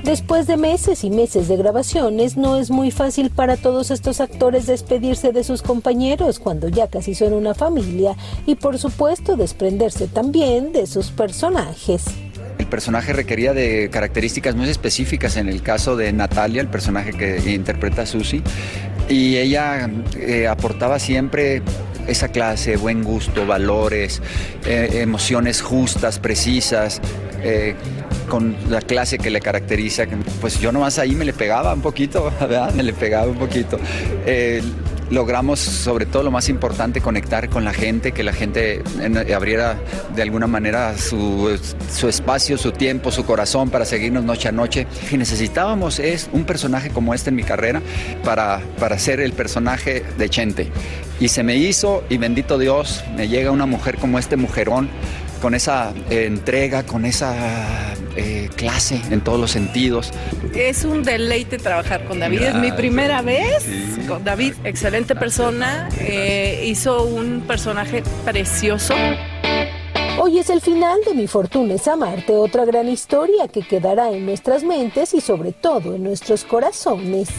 Después 0.09 0.47
de 0.47 0.57
meses 0.57 1.03
y 1.03 1.11
meses 1.11 1.47
de 1.47 1.55
grabaciones, 1.55 2.35
no 2.35 2.57
es 2.57 2.71
muy 2.71 2.89
fácil 2.89 3.29
para 3.29 3.57
todos 3.57 3.91
estos 3.91 4.21
actores 4.21 4.65
despedirse 4.65 5.31
de 5.31 5.43
sus 5.43 5.61
compañeros 5.61 6.39
cuando 6.39 6.67
ya 6.67 6.87
casi 6.87 7.13
son 7.13 7.33
una 7.33 7.53
familia 7.53 8.15
y 8.47 8.55
por 8.55 8.79
supuesto 8.79 9.37
desprenderse 9.37 10.07
también 10.07 10.73
de 10.73 10.87
sus 10.87 11.11
personajes. 11.11 12.05
El 12.57 12.65
personaje 12.65 13.13
requería 13.13 13.53
de 13.53 13.91
características 13.91 14.55
muy 14.55 14.67
específicas 14.67 15.37
en 15.37 15.47
el 15.47 15.61
caso 15.61 15.95
de 15.95 16.11
Natalia, 16.11 16.61
el 16.61 16.69
personaje 16.69 17.11
que 17.13 17.53
interpreta 17.53 18.01
a 18.01 18.05
Susie, 18.07 18.41
y 19.09 19.37
ella 19.37 19.91
eh, 20.17 20.47
aportaba 20.47 20.97
siempre 20.97 21.61
esa 22.09 22.29
clase, 22.29 22.77
buen 22.77 23.03
gusto, 23.03 23.45
valores, 23.45 24.21
eh, 24.65 24.99
emociones 25.01 25.61
justas, 25.61 26.19
precisas, 26.19 27.01
eh, 27.43 27.75
con 28.27 28.55
la 28.69 28.81
clase 28.81 29.17
que 29.17 29.29
le 29.29 29.41
caracteriza. 29.41 30.05
Pues 30.41 30.59
yo 30.59 30.71
nomás 30.71 30.99
ahí 30.99 31.15
me 31.15 31.25
le 31.25 31.33
pegaba 31.33 31.73
un 31.73 31.81
poquito. 31.81 32.31
Me 32.75 32.83
le 32.83 32.93
pegaba 32.93 33.27
un 33.27 33.37
poquito. 33.37 33.79
Eh, 34.25 34.61
logramos, 35.09 35.59
sobre 35.59 36.05
todo 36.05 36.23
lo 36.23 36.31
más 36.31 36.49
importante, 36.49 37.01
conectar 37.01 37.49
con 37.49 37.63
la 37.65 37.73
gente, 37.73 38.11
que 38.11 38.23
la 38.23 38.33
gente 38.33 38.81
en- 39.01 39.17
abriera 39.33 39.77
de 40.15 40.21
alguna 40.21 40.47
manera 40.47 40.97
su, 40.97 41.57
su 41.91 42.07
espacio, 42.07 42.57
su 42.57 42.71
tiempo, 42.71 43.11
su 43.11 43.25
corazón 43.25 43.69
para 43.69 43.85
seguirnos 43.85 44.23
noche 44.23 44.49
a 44.49 44.51
noche. 44.51 44.87
Y 45.11 45.17
necesitábamos 45.17 45.99
es 45.99 46.29
un 46.31 46.45
personaje 46.45 46.89
como 46.89 47.13
este 47.13 47.29
en 47.29 47.35
mi 47.35 47.43
carrera 47.43 47.81
para, 48.23 48.61
para 48.79 48.99
ser 48.99 49.19
el 49.19 49.33
personaje 49.33 50.03
de 50.17 50.29
Chente. 50.29 50.71
Y 51.19 51.27
se 51.29 51.43
me 51.43 51.55
hizo, 51.55 52.03
y 52.09 52.17
bendito 52.17 52.57
Dios, 52.57 53.03
me 53.17 53.27
llega 53.27 53.51
una 53.51 53.65
mujer 53.65 53.97
como 53.97 54.19
este 54.19 54.37
mujerón, 54.37 54.89
con 55.41 55.55
esa 55.55 55.93
eh, 56.09 56.25
entrega, 56.25 56.83
con 56.83 57.05
esa 57.05 57.93
eh, 58.15 58.49
clase 58.55 59.01
en 59.09 59.21
todos 59.21 59.39
los 59.39 59.51
sentidos. 59.51 60.11
Es 60.55 60.83
un 60.85 61.03
deleite 61.03 61.57
trabajar 61.57 62.03
con 62.05 62.19
David. 62.19 62.41
Es 62.41 62.55
mi 62.55 62.71
primera 62.71 63.21
vez 63.21 63.65
con 64.07 64.23
David. 64.23 64.53
Excelente 64.63 65.15
persona. 65.15 65.89
eh, 65.99 66.63
hizo 66.65 67.03
un 67.03 67.41
personaje 67.47 68.03
precioso. 68.25 68.93
Hoy 70.21 70.39
es 70.39 70.49
el 70.49 70.59
final 70.59 70.99
de 71.07 71.13
Mi 71.13 71.27
Fortuna 71.27 71.75
es 71.75 71.87
Amarte, 71.87 72.35
otra 72.35 72.65
gran 72.65 72.89
historia 72.89 73.47
que 73.47 73.61
quedará 73.65 74.11
en 74.11 74.25
nuestras 74.25 74.63
mentes 74.63 75.13
y 75.13 75.21
sobre 75.21 75.53
todo 75.53 75.95
en 75.95 76.03
nuestros 76.03 76.43
corazones. 76.43 77.29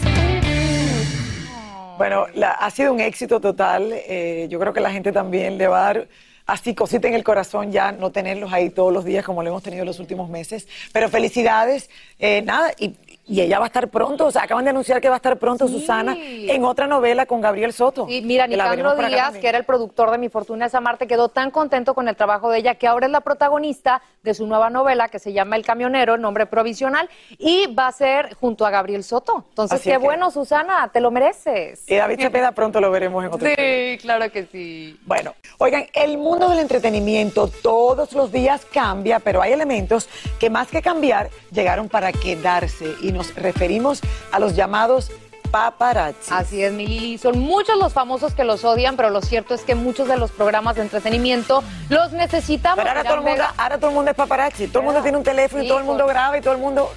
Bueno, 1.99 2.26
la- 2.35 2.52
ha 2.52 2.71
sido 2.71 2.95
un 2.95 3.00
éxito 3.00 3.40
total. 3.40 3.92
eh, 3.92 4.47
yo 4.50 4.59
creo 4.59 4.73
que 4.73 4.80
la 4.80 4.90
gente 4.90 5.12
también 5.12 5.59
le 5.59 5.66
va 5.69 5.80
a 5.80 5.85
dar 5.95 6.09
así 6.50 6.75
cosita 6.75 7.09
en 7.09 7.14
el 7.14 7.25
corazón 7.25 7.73
ya 7.73 7.92
no 7.92 8.11
tenerlos 8.11 8.52
ahí 8.52 8.71
todos 8.71 8.92
los 8.92 9.04
días 9.04 9.25
como 9.25 9.42
lo 9.42 9.50
hemos 9.50 9.62
tenido 9.62 9.85
los 9.85 10.00
últimos 10.00 10.28
meses. 10.28 10.66
Pero 10.92 11.09
felicidades. 11.09 11.90
eh, 12.19 12.42
nada, 12.42 12.73
y, 12.78 12.95
y 13.31 13.41
ella 13.41 13.59
va 13.61 13.67
a 13.67 13.69
estar 13.69 13.89
pronto. 13.89 14.27
O 14.27 14.31
sea, 14.31 14.43
acaban 14.43 14.65
de 14.65 14.71
anunciar 14.71 15.01
que 15.01 15.09
va 15.09 15.15
a 15.15 15.19
estar 15.19 15.39
pronto 15.39 15.69
Susana 15.69 16.17
en 16.19 16.65
otra 16.65 16.87
novela 16.89 17.27
con 17.27 17.41
Gabriel 17.41 17.73
Soto. 17.73 18.07
Y 18.09 18.23
mira, 18.23 18.47
Nicandro 18.47 18.97
Díaz, 18.97 19.37
que 19.39 19.49
era 19.49 19.57
el 19.57 19.65
productor 19.65 20.11
de 20.11 20.19
Mi 20.19 20.29
Fortuna 20.29 20.67
es 20.67 20.75
Amarte, 20.75 21.07
quedó 21.07 21.29
tan 21.29 21.51
contento 21.51 21.95
con 21.95 22.09
el 22.09 22.17
trabajo 22.17 22.51
de 22.51 22.59
ella 22.59 22.75
que 22.75 22.89
ahora 22.89 23.07
es 23.07 23.13
la 23.13 23.21
protagonista 23.21 24.03
de 24.23 24.35
su 24.35 24.47
nueva 24.47 24.69
novela 24.69 25.09
que 25.09 25.19
se 25.19 25.33
llama 25.33 25.57
El 25.57 25.65
Camionero, 25.65 26.19
nombre 26.19 26.47
provisional, 26.47 27.09
y 27.39 27.73
va 27.75 27.87
a 27.87 27.93
ser 27.93 28.35
junto 28.35 28.67
a 28.67 28.71
Gabriel 28.71 29.05
Soto. 29.05 29.45
Entonces, 29.49 29.81
Así 29.81 29.91
qué 29.91 29.97
que- 29.97 30.05
bueno, 30.05 30.31
Susana, 30.31 30.91
te 30.93 31.01
lo 31.01 31.11
mereces. 31.11 31.85
Y 31.89 31.95
David 31.97 32.21
Cepeda 32.21 32.53
pronto 32.53 32.81
lo 32.81 32.91
veremos 32.91 33.25
en 33.25 33.33
otro 33.33 33.49
Sí, 33.49 33.99
claro 34.03 34.31
que 34.31 34.47
sí. 34.47 34.99
Bueno, 35.07 35.35
oigan, 35.59 35.87
el 35.95 36.19
mundo 36.19 36.49
del 36.51 36.59
entretenimiento 36.59 37.49
todos 37.63 38.13
los 38.13 38.33
días 38.33 38.67
cambia, 38.67 39.21
pero 39.21 39.41
hay 39.41 39.53
elementos 39.53 40.09
que 40.39 40.51
más 40.51 40.69
que 40.69 40.83
cambiar 40.83 41.31
llegaron 41.53 41.89
para 41.89 42.13
quedarse 42.13 42.95
y 43.03 43.13
nos 43.21 43.35
referimos 43.35 44.00
a 44.33 44.39
los 44.39 44.57
llamados 44.57 45.11
paparazzi. 45.50 46.33
Así 46.33 46.62
es, 46.62 46.73
mi 46.73 46.87
Lili. 46.87 47.19
Son 47.19 47.39
muchos 47.39 47.77
los 47.77 47.93
famosos 47.93 48.33
que 48.35 48.45
los 48.45 48.65
odian, 48.65 48.97
pero 48.97 49.11
lo 49.11 49.21
cierto 49.21 49.53
es 49.53 49.62
que 49.62 49.75
muchos 49.75 50.09
de 50.09 50.17
los 50.17 50.31
programas 50.31 50.77
de 50.77 50.83
entretenimiento 50.83 51.62
los 51.91 52.12
necesitamos. 52.12 52.79
Pero 52.79 52.91
ahora 52.91 53.05
todo, 53.05 53.15
el 53.17 53.23
mundo, 53.23 53.45
ahora 53.59 53.77
todo 53.77 53.91
el 53.91 53.97
mundo 53.97 54.11
es 54.12 54.17
paparazzi, 54.17 54.69
todo 54.69 54.79
el 54.79 54.85
mundo 54.87 55.03
tiene 55.03 55.19
un 55.19 55.25
teléfono 55.25 55.62
y 55.62 55.69
todo 55.69 55.79
el 55.79 55.85
mundo 55.85 56.07
graba 56.07 56.39
y 56.39 56.41
todo 56.41 56.55
el 56.55 56.61
mundo... 56.61 56.91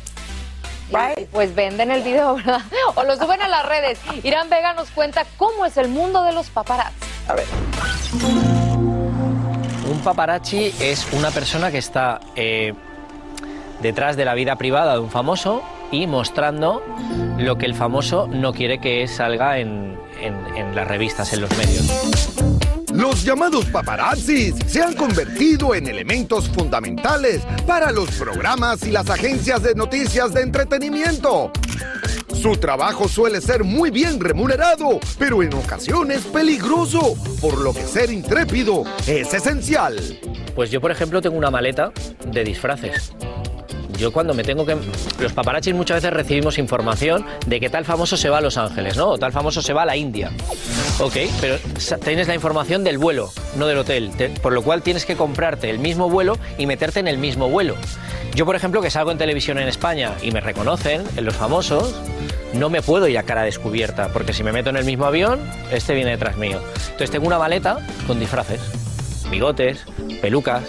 Y, 1.18 1.25
Pues 1.25 1.56
venden 1.56 1.89
el 1.92 2.03
video, 2.03 2.36
¿verdad? 2.36 2.62
O 2.96 3.03
lo 3.03 3.18
suben 3.18 3.42
a 3.42 3.48
las 3.48 3.65
redes. 3.65 4.00
Irán 4.22 4.50
Vega 4.50 4.74
nos 4.74 4.92
cuenta 4.92 5.25
cómo 5.38 5.65
es 5.65 5.75
el 5.77 5.89
mundo 5.89 6.24
de 6.24 6.32
los 6.32 6.50
paparazzi. 6.50 6.96
A 7.27 7.34
ver. 7.34 7.46
Un 9.92 10.00
paparazzi 10.03 10.74
es 10.80 11.12
una 11.13 11.32
persona 11.32 11.72
que 11.72 11.80
está 11.80 12.20
eh, 12.36 12.74
detrás 13.84 14.18
de 14.18 14.25
la 14.25 14.34
vida 14.34 14.56
privada 14.56 14.94
de 14.94 15.00
un 15.02 15.12
famoso 15.12 15.62
y 15.92 16.08
mostrando 16.08 16.82
lo 17.38 17.58
que 17.60 17.68
el 17.68 17.75
famoso 17.75 18.28
no 18.28 18.52
quiere 18.54 18.80
que 18.80 19.08
salga 19.08 19.60
en, 19.60 19.96
en- 20.20 20.56
en 20.58 20.75
las 20.75 20.88
revistas, 20.88 21.32
en 21.34 21.42
los 21.42 21.56
medios. 21.58 21.86
Los 22.92 23.24
llamados 23.24 23.66
paparazzis 23.66 24.56
se 24.68 24.82
han 24.82 24.94
convertido 24.94 25.74
en 25.75 25.88
elementos 25.88 26.48
fundamentales 26.50 27.42
para 27.68 27.92
los 27.92 28.10
programas 28.12 28.84
y 28.84 28.92
las 28.92 29.10
agencias 29.10 29.62
de 29.63 29.74
noticias 29.75 30.34
de 30.34 30.42
entretenimiento. 30.42 31.52
Su 32.40 32.56
trabajo 32.58 33.08
suele 33.08 33.42
ser 33.42 33.63
muy 33.63 33.90
bien 33.90 34.20
remunerado, 34.20 35.00
pero 35.18 35.42
en 35.42 35.54
ocasiones 35.54 36.22
peligroso, 36.25 37.16
por 37.42 37.58
lo 37.60 37.74
que 37.74 37.84
ser 37.84 38.12
intrépido 38.12 38.84
es 39.08 39.34
esencial. 39.34 39.96
Pues 40.54 40.70
yo, 40.70 40.80
por 40.82 40.92
ejemplo, 40.92 41.22
tengo 41.22 41.38
una 41.38 41.50
maleta 41.50 41.92
de 42.28 42.44
disfraces. 42.44 43.13
Yo 44.03 44.12
cuando 44.12 44.33
me 44.33 44.43
tengo 44.43 44.65
que... 44.65 44.75
Los 45.17 45.31
paparachis 45.31 45.74
muchas 45.74 45.95
veces 46.03 46.12
recibimos 46.12 46.57
información 46.57 47.25
de 47.48 47.62
que 47.62 47.69
tal 47.69 47.86
famoso 47.86 48.17
se 48.17 48.27
va 48.27 48.39
a 48.39 48.41
Los 48.41 48.57
Ángeles, 48.57 48.98
¿no? 48.98 49.12
O 49.12 49.17
tal 49.17 49.31
famoso 49.31 49.62
se 49.62 49.72
va 49.72 49.83
a 49.83 49.86
la 49.86 49.95
India. 49.95 50.29
Ok, 51.00 51.15
pero 51.39 51.55
tienes 52.03 52.27
la 52.27 52.36
información 52.36 52.83
del 52.83 52.98
vuelo, 52.98 53.31
no 53.55 53.65
del 53.65 53.77
hotel. 53.77 54.12
Te- 54.17 54.27
por 54.27 54.51
lo 54.51 54.62
cual 54.62 54.81
tienes 54.81 55.05
que 55.05 55.15
comprarte 55.15 55.69
el 55.69 55.79
mismo 55.79 56.10
vuelo 56.10 56.38
y 56.57 56.65
meterte 56.65 57.00
en 57.00 57.07
el 57.07 57.17
mismo 57.17 57.48
vuelo. 57.48 57.77
Yo, 58.36 58.45
por 58.45 58.57
ejemplo, 58.57 58.81
que 58.81 58.89
salgo 58.89 59.10
en 59.10 59.17
televisión 59.17 59.57
en 59.57 59.69
España 59.69 60.12
y 60.22 60.31
me 60.31 60.41
reconocen, 60.41 61.03
en 61.15 61.24
los 61.24 61.38
famosos, 61.38 61.95
no 62.53 62.69
me 62.69 62.81
puedo 62.81 63.07
ir 63.07 63.17
a 63.17 63.24
cara 63.24 63.43
descubierta, 63.43 64.10
porque 64.10 64.33
si 64.33 64.43
me 64.43 64.51
meto 64.51 64.69
en 64.69 64.75
el 64.75 64.83
mismo 64.83 65.05
avión, 65.05 65.39
este 65.72 65.93
viene 65.93 66.12
detrás 66.12 66.36
mío. 66.36 66.60
Entonces 66.88 67.10
tengo 67.10 67.25
una 67.25 67.39
maleta 67.39 67.77
con 68.05 68.19
disfraces, 68.19 68.60
bigotes, 69.31 69.86
pelucas, 70.22 70.63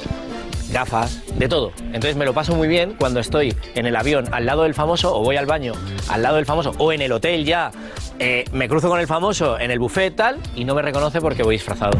gafas, 0.75 1.23
de 1.39 1.49
todo. 1.49 1.73
Entonces 1.79 2.17
me 2.17 2.27
lo 2.27 2.35
paso 2.35 2.55
muy 2.55 2.69
bien 2.69 2.97
cuando 2.99 3.21
estoy 3.21 3.57
en 3.75 3.87
el 3.87 3.97
avión 3.97 4.27
al 4.33 4.45
lado 4.45 4.65
del 4.65 4.75
famoso 4.75 5.17
o 5.17 5.23
voy 5.23 5.37
al 5.37 5.47
baño 5.47 5.73
al 6.11 6.23
lado 6.23 6.37
del 6.37 6.45
famoso 6.45 6.73
o 6.77 6.93
en 6.93 7.01
el 7.01 7.13
hotel 7.13 7.47
ya. 7.47 7.71
eh, 8.19 8.45
me 8.53 8.69
cruzo 8.69 8.89
con 8.89 9.01
el 9.01 9.07
famoso 9.07 9.59
en 9.59 9.71
el 9.71 9.79
buffet 9.79 10.15
tal 10.15 10.39
y 10.55 10.65
no 10.65 10.75
me 10.75 10.83
reconoce 10.83 11.21
porque 11.21 11.43
voy 11.43 11.55
disfrazado. 11.57 11.97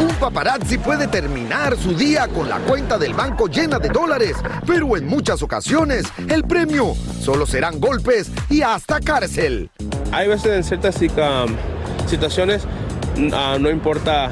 Un 0.00 0.14
paparazzi 0.16 0.78
puede 0.78 1.08
terminar 1.08 1.76
su 1.76 1.94
día 1.94 2.28
con 2.28 2.48
la 2.48 2.58
cuenta 2.58 2.98
del 2.98 3.14
banco 3.14 3.48
llena 3.48 3.78
de 3.78 3.88
dólares, 3.88 4.36
pero 4.66 4.96
en 4.96 5.06
muchas 5.06 5.42
ocasiones 5.42 6.06
el 6.28 6.42
premio 6.44 6.94
solo 7.20 7.46
serán 7.46 7.80
golpes 7.80 8.30
y 8.50 8.62
hasta 8.62 9.00
cárcel. 9.00 9.70
Hay 10.12 10.28
veces 10.28 10.52
en 10.52 10.64
ciertas 10.64 11.00
um, 11.00 11.56
situaciones 12.06 12.66
ah, 13.32 13.56
no 13.60 13.70
importa 13.70 14.30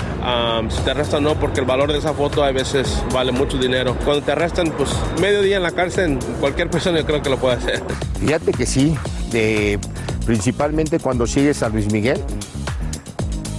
si 0.71 0.83
te 0.83 0.91
arrestan 0.91 1.27
o 1.27 1.35
no, 1.35 1.41
porque 1.41 1.61
el 1.61 1.67
valor 1.67 1.93
de 1.93 1.99
esa 1.99 2.13
foto 2.15 2.43
a 2.45 2.51
veces 2.53 3.03
vale 3.13 3.33
mucho 3.33 3.59
dinero. 3.59 3.97
Cuando 4.05 4.23
te 4.23 4.33
arrestan, 4.33 4.73
pues 4.77 4.91
medio 5.21 5.43
día 5.43 5.57
en 5.57 5.63
la 5.63 5.73
cárcel, 5.73 6.19
cualquier 6.41 6.71
persona 6.71 6.99
yo 7.01 7.07
creo 7.07 7.23
que 7.23 7.31
lo 7.31 7.37
puede 7.39 7.57
hacer. 7.57 7.83
Fíjate 8.21 8.53
que 8.53 8.67
sí, 8.67 8.97
de- 9.31 9.79
principalmente 10.27 10.99
cuando 10.99 11.27
sigues 11.27 11.63
a 11.63 11.69
Luis 11.69 11.93
Miguel, 11.93 12.21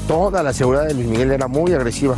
toda 0.07 0.43
la 0.43 0.53
seguridad 0.53 0.85
de 0.87 0.93
Luis 0.93 1.07
Miguel 1.07 1.31
era 1.31 1.47
muy 1.47 1.73
agresiva. 1.73 2.15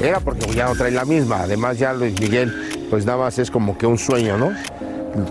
Era 0.00 0.20
porque 0.20 0.46
ya 0.54 0.66
no 0.66 0.76
trae 0.76 0.92
la 0.92 1.04
misma, 1.04 1.40
además 1.42 1.78
ya 1.78 1.92
Luis 1.92 2.18
Miguel 2.20 2.86
pues 2.90 3.04
nada 3.04 3.18
más 3.18 3.38
es 3.38 3.50
como 3.50 3.76
que 3.76 3.86
un 3.86 3.98
sueño, 3.98 4.38
¿no? 4.38 4.52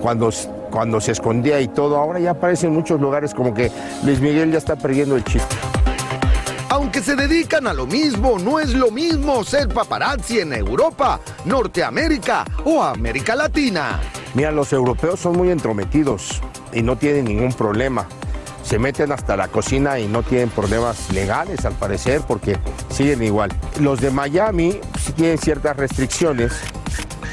Cuando, 0.01 0.29
cuando 0.69 0.99
se 1.01 1.13
escondía 1.13 1.59
y 1.61 1.67
todo, 1.69 1.97
ahora 1.97 2.19
ya 2.19 2.31
aparece 2.31 2.67
en 2.67 2.73
muchos 2.73 2.99
lugares 3.01 3.33
como 3.33 3.53
que 3.53 3.71
Luis 4.03 4.19
Miguel 4.19 4.51
ya 4.51 4.57
está 4.57 4.75
perdiendo 4.75 5.15
el 5.15 5.23
chiste. 5.23 5.55
Aunque 6.87 7.01
se 7.01 7.17
dedican 7.17 7.67
a 7.67 7.73
lo 7.73 7.85
mismo, 7.85 8.39
no 8.39 8.61
es 8.61 8.73
lo 8.73 8.91
mismo 8.91 9.43
ser 9.43 9.67
paparazzi 9.67 10.39
en 10.39 10.53
Europa, 10.53 11.19
Norteamérica 11.43 12.45
o 12.63 12.81
América 12.81 13.35
Latina. 13.35 13.99
Mira, 14.35 14.51
los 14.51 14.71
europeos 14.71 15.19
son 15.19 15.35
muy 15.35 15.51
entrometidos 15.51 16.41
y 16.71 16.83
no 16.83 16.95
tienen 16.95 17.25
ningún 17.25 17.51
problema. 17.51 18.07
Se 18.63 18.79
meten 18.79 19.11
hasta 19.11 19.35
la 19.35 19.49
cocina 19.49 19.99
y 19.99 20.07
no 20.07 20.23
tienen 20.23 20.49
problemas 20.49 21.11
legales, 21.11 21.65
al 21.65 21.73
parecer, 21.73 22.21
porque 22.25 22.57
siguen 22.89 23.21
igual. 23.21 23.51
Los 23.81 23.99
de 23.99 24.09
Miami 24.09 24.79
sí 24.97 25.11
tienen 25.11 25.39
ciertas 25.39 25.75
restricciones, 25.75 26.53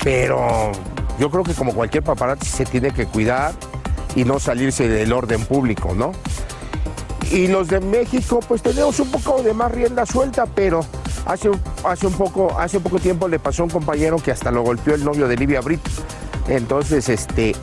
pero 0.02 0.72
yo 1.20 1.30
creo 1.30 1.44
que 1.44 1.54
como 1.54 1.74
cualquier 1.74 2.02
paparazzi 2.02 2.48
se 2.48 2.64
tiene 2.64 2.90
que 2.90 3.06
cuidar 3.06 3.52
y 4.16 4.24
no 4.24 4.40
salirse 4.40 4.88
del 4.88 5.12
orden 5.12 5.44
público, 5.44 5.94
¿no? 5.94 6.10
Y 7.30 7.48
los 7.48 7.68
de 7.68 7.80
México, 7.80 8.40
pues 8.46 8.62
tenemos 8.62 8.98
un 9.00 9.10
poco 9.10 9.42
de 9.42 9.54
más 9.54 9.72
rienda 9.72 10.06
suelta, 10.06 10.46
pero 10.46 10.80
hace, 11.26 11.50
hace, 11.84 12.06
un 12.06 12.14
poco, 12.14 12.58
hace 12.58 12.80
poco 12.80 12.98
tiempo 12.98 13.28
le 13.28 13.38
pasó 13.38 13.62
a 13.62 13.64
un 13.64 13.70
compañero 13.70 14.16
que 14.18 14.30
hasta 14.30 14.50
lo 14.50 14.62
golpeó 14.62 14.94
el 14.94 15.04
novio 15.04 15.28
de 15.28 15.36
Livia 15.36 15.60
Brito. 15.60 15.90
Entonces, 16.48 17.08
este, 17.08 17.54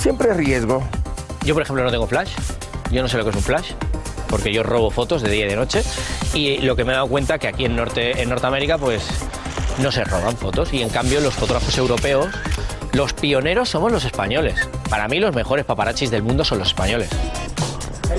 siempre 0.00 0.30
es 0.30 0.36
riesgo. 0.36 0.82
Yo, 1.44 1.54
por 1.54 1.62
ejemplo, 1.62 1.84
no 1.84 1.90
tengo 1.90 2.06
flash. 2.06 2.30
Yo 2.90 3.02
no 3.02 3.08
sé 3.08 3.16
lo 3.16 3.24
que 3.24 3.30
es 3.30 3.36
un 3.36 3.42
flash, 3.42 3.72
porque 4.28 4.52
yo 4.52 4.62
robo 4.62 4.90
fotos 4.90 5.22
de 5.22 5.30
día 5.30 5.46
y 5.46 5.48
de 5.48 5.56
noche. 5.56 5.82
Y 6.34 6.58
lo 6.58 6.76
que 6.76 6.84
me 6.84 6.92
he 6.92 6.94
dado 6.94 7.08
cuenta 7.08 7.38
que 7.38 7.48
aquí 7.48 7.64
en, 7.64 7.76
Norte, 7.76 8.22
en 8.22 8.28
Norteamérica, 8.28 8.78
pues 8.78 9.06
no 9.82 9.92
se 9.92 10.04
roban 10.04 10.36
fotos. 10.36 10.72
Y 10.72 10.82
en 10.82 10.88
cambio, 10.88 11.20
los 11.20 11.34
fotógrafos 11.34 11.76
europeos, 11.76 12.28
los 12.92 13.12
pioneros 13.12 13.68
somos 13.68 13.92
los 13.92 14.04
españoles. 14.04 14.68
Para 14.88 15.08
mí, 15.08 15.18
los 15.18 15.34
mejores 15.34 15.64
paparachis 15.64 16.10
del 16.10 16.22
mundo 16.22 16.44
son 16.44 16.58
los 16.58 16.68
españoles. 16.68 17.10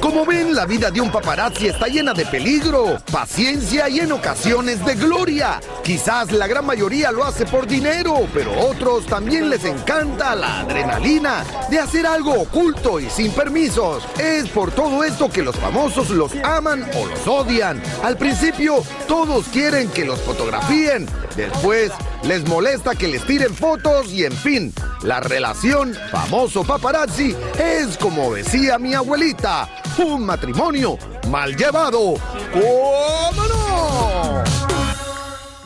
Como 0.08 0.26
ven, 0.26 0.56
la 0.56 0.66
vida 0.66 0.90
de 0.90 1.02
un 1.02 1.12
paparazzi 1.12 1.68
está 1.68 1.88
llena 1.88 2.14
de 2.14 2.26
peligro, 2.26 2.96
paciencia 3.12 3.90
y 3.90 4.00
en 4.00 4.14
ocasiones 4.14 4.84
de 4.86 4.96
gloria. 4.96 5.60
Quizás 5.84 6.32
la 6.32 6.48
gran 6.48 6.66
mayoría 6.66 7.12
lo 7.12 7.26
hace 7.26 7.46
por 7.46 7.68
dinero, 7.68 8.26
pero 8.34 8.58
otros 8.58 9.06
también 9.06 9.50
les 9.50 9.66
encanta 9.66 10.34
la 10.34 10.62
adrenalina 10.62 11.44
de 11.70 11.80
hacer 11.80 12.08
algo 12.08 12.42
oculto 12.42 13.02
y 13.02 13.10
sin 13.10 13.34
permisos. 13.34 14.02
Es 14.18 14.48
por 14.48 14.72
todo 14.72 15.04
esto 15.04 15.28
que 15.30 15.44
los 15.44 15.58
famosos 15.58 16.10
los 16.10 16.32
aman 16.42 16.90
o 16.96 17.06
los 17.06 17.28
odian. 17.28 17.84
Al 18.02 18.16
principio, 18.18 18.82
todos 19.10 19.48
quieren 19.50 19.90
que 19.90 20.06
los 20.06 20.22
fotografíen. 20.22 21.06
Después, 21.38 21.92
les 22.24 22.46
molesta 22.48 22.96
que 22.96 23.08
les 23.08 23.24
tiren 23.26 23.54
fotos 23.54 24.12
y 24.12 24.26
en 24.26 24.34
fin, 24.34 24.74
la 25.04 25.20
relación 25.20 25.96
famoso 26.12 26.64
paparazzi 26.64 27.36
es 27.60 27.96
como 27.98 28.34
decía 28.34 28.80
mi 28.80 28.96
abuelita, 28.96 29.70
un 30.00 30.26
matrimonio 30.26 30.98
mal 31.30 31.56
llevado. 31.56 32.16
¿Cómo 32.52 33.44
no? 33.48 34.67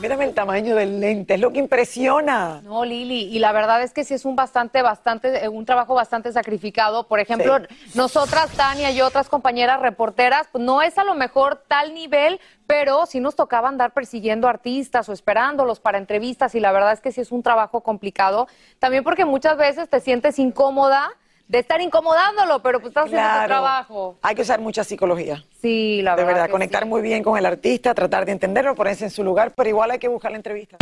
Mírame 0.02 0.26
el 0.26 0.34
tamaño 0.34 0.76
del 0.76 1.00
lente, 1.00 1.36
es 1.36 1.40
lo 1.40 1.54
que 1.54 1.60
impresiona. 1.60 2.60
No, 2.64 2.84
Lili, 2.84 3.26
y 3.26 3.38
la 3.38 3.52
verdad 3.52 3.84
es 3.84 3.94
que 3.94 4.04
sí 4.04 4.16
es 4.16 4.26
un 4.26 4.36
bastante, 4.36 4.82
bastante, 4.82 5.46
eh, 5.46 5.48
un 5.48 5.64
trabajo 5.64 5.94
bastante 5.94 6.32
sacrificado. 6.32 7.08
Por 7.08 7.20
ejemplo, 7.20 7.60
nosotras, 7.94 8.50
Tania 8.58 8.90
y 8.90 9.00
otras 9.02 9.30
compañeras 9.30 9.80
reporteras, 9.80 10.48
pues 10.52 10.64
no 10.64 10.82
es 10.82 10.98
a 10.98 11.04
lo 11.04 11.14
mejor 11.14 11.64
tal 11.68 11.94
nivel, 11.94 12.40
pero 12.66 13.06
sí 13.06 13.20
nos 13.20 13.36
tocaba 13.36 13.70
andar 13.70 13.94
persiguiendo 13.94 14.48
artistas 14.48 15.08
o 15.08 15.14
esperándolos 15.14 15.80
para 15.80 16.00
entrevistas, 16.00 16.56
y 16.56 16.60
la 16.60 16.72
verdad 16.72 16.94
es 16.94 17.00
que 17.02 17.12
sí 17.12 17.22
es 17.22 17.32
un 17.32 17.44
trabajo 17.44 17.82
complicado. 17.82 18.48
También 18.80 19.04
porque 19.04 19.26
muchas 19.26 19.56
veces 19.56 19.88
te 19.88 20.00
sientes 20.00 20.40
incómoda 20.40 21.12
de 21.52 21.60
estar 21.60 21.82
incomodándolo, 21.82 22.62
pero 22.62 22.80
pues 22.80 22.92
estás 22.92 23.06
haciendo 23.08 23.28
tu 23.28 23.34
Claro. 23.34 23.48
trabajo. 23.50 24.16
Hay 24.22 24.36
que 24.36 24.42
usar 24.42 24.62
mucha 24.62 24.86
psicología. 24.86 25.44
Sí, 25.62 26.02
la 26.02 26.12
De 26.12 26.24
verdad. 26.24 26.34
verdad, 26.34 26.46
que 26.46 26.52
conectar 26.54 26.84
sí. 26.84 26.90
muy 26.90 27.02
bien 27.02 27.22
con 27.24 27.38
el 27.38 27.46
artista, 27.46 27.94
tratar 27.94 28.26
de 28.26 28.32
entenderlo, 28.32 28.74
ponerse 28.74 29.04
en 29.04 29.12
su 29.12 29.22
lugar, 29.22 29.52
pero 29.54 29.70
igual 29.70 29.92
hay 29.92 30.00
que 30.00 30.08
buscar 30.08 30.32
la 30.32 30.38
entrevista. 30.38 30.78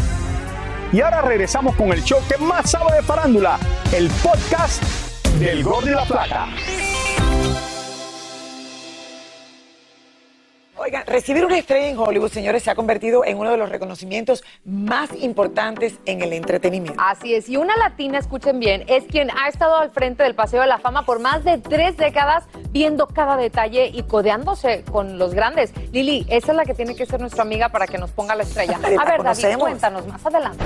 Y 0.91 1.01
ahora 1.01 1.21
regresamos 1.21 1.75
con 1.75 1.91
el 1.91 2.03
show 2.03 2.19
que 2.29 2.37
más 2.37 2.69
sabe 2.69 2.93
de 2.97 3.01
farándula, 3.01 3.57
el 3.91 4.09
podcast 4.23 4.83
del 5.39 5.63
Gol 5.63 5.85
de 5.85 5.91
la 5.95 6.05
Plata. 6.05 6.47
Oigan, 10.81 11.05
recibir 11.05 11.43
una 11.45 11.57
estrella 11.57 11.87
en 11.87 11.97
Hollywood, 11.97 12.31
señores, 12.31 12.63
se 12.63 12.71
ha 12.71 12.75
convertido 12.75 13.25
en 13.25 13.37
uno 13.37 13.51
de 13.51 13.57
los 13.57 13.69
reconocimientos 13.69 14.45
más 14.63 15.09
importantes 15.13 15.99
en 16.05 16.21
el 16.21 16.31
entretenimiento. 16.31 17.01
Así 17.05 17.35
es, 17.35 17.49
y 17.49 17.57
una 17.57 17.75
latina, 17.75 18.17
escuchen 18.17 18.61
bien, 18.61 18.85
es 18.87 19.03
quien 19.03 19.29
ha 19.31 19.49
estado 19.49 19.75
al 19.75 19.91
frente 19.91 20.23
del 20.23 20.35
Paseo 20.35 20.61
de 20.61 20.67
la 20.67 20.77
Fama 20.77 21.05
por 21.05 21.19
más 21.19 21.43
de 21.43 21.57
tres 21.57 21.97
décadas, 21.97 22.45
viendo 22.71 23.07
cada 23.07 23.35
detalle 23.35 23.91
y 23.93 24.03
codeándose 24.03 24.85
con 24.89 25.17
los 25.17 25.33
grandes. 25.33 25.73
Lili, 25.91 26.25
esa 26.29 26.51
es 26.51 26.55
la 26.55 26.63
que 26.63 26.73
tiene 26.73 26.95
que 26.95 27.05
ser 27.05 27.19
nuestra 27.19 27.41
amiga 27.41 27.69
para 27.69 27.85
que 27.85 27.97
nos 27.97 28.11
ponga 28.11 28.35
la 28.35 28.43
estrella. 28.43 28.79
La 28.89 29.01
A 29.01 29.05
ver, 29.05 29.23
David, 29.23 29.57
cuéntanos 29.57 30.07
más 30.07 30.25
adelante. 30.25 30.63